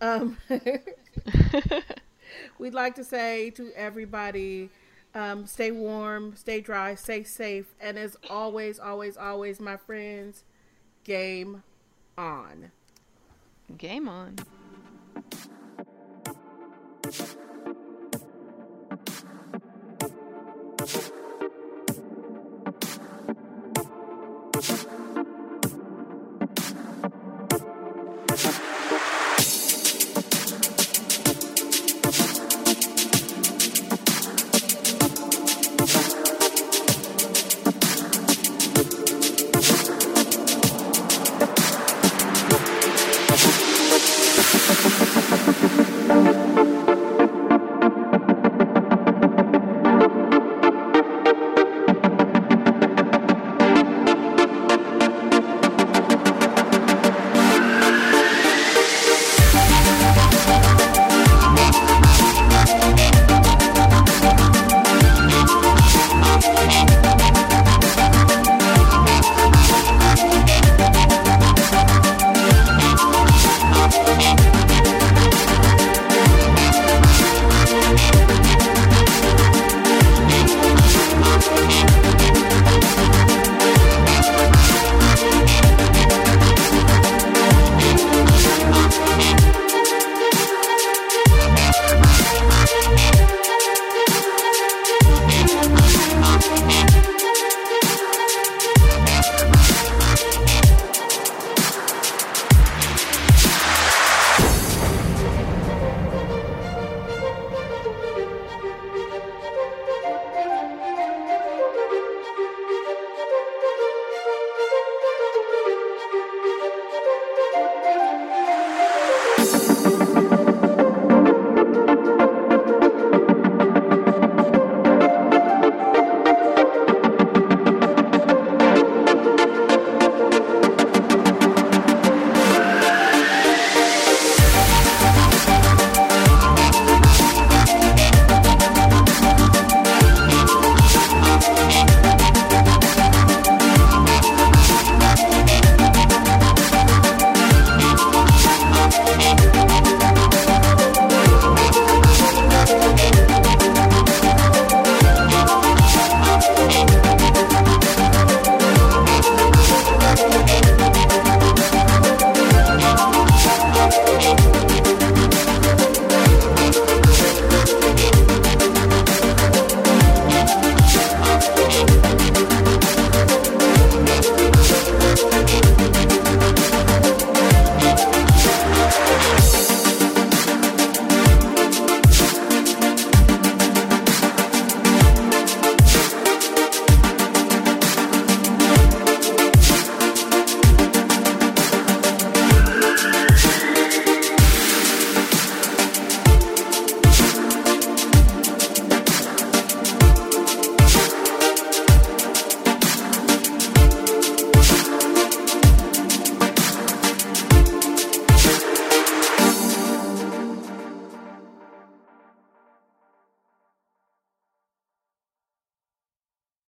[0.02, 0.38] Um,
[2.60, 4.70] we'd like to say to everybody,
[5.16, 10.44] um, stay warm, stay dry, stay safe, and as always, always, always, my friends,
[11.04, 11.64] game
[12.16, 12.72] on.
[13.78, 14.36] Game on
[17.12, 17.47] thank you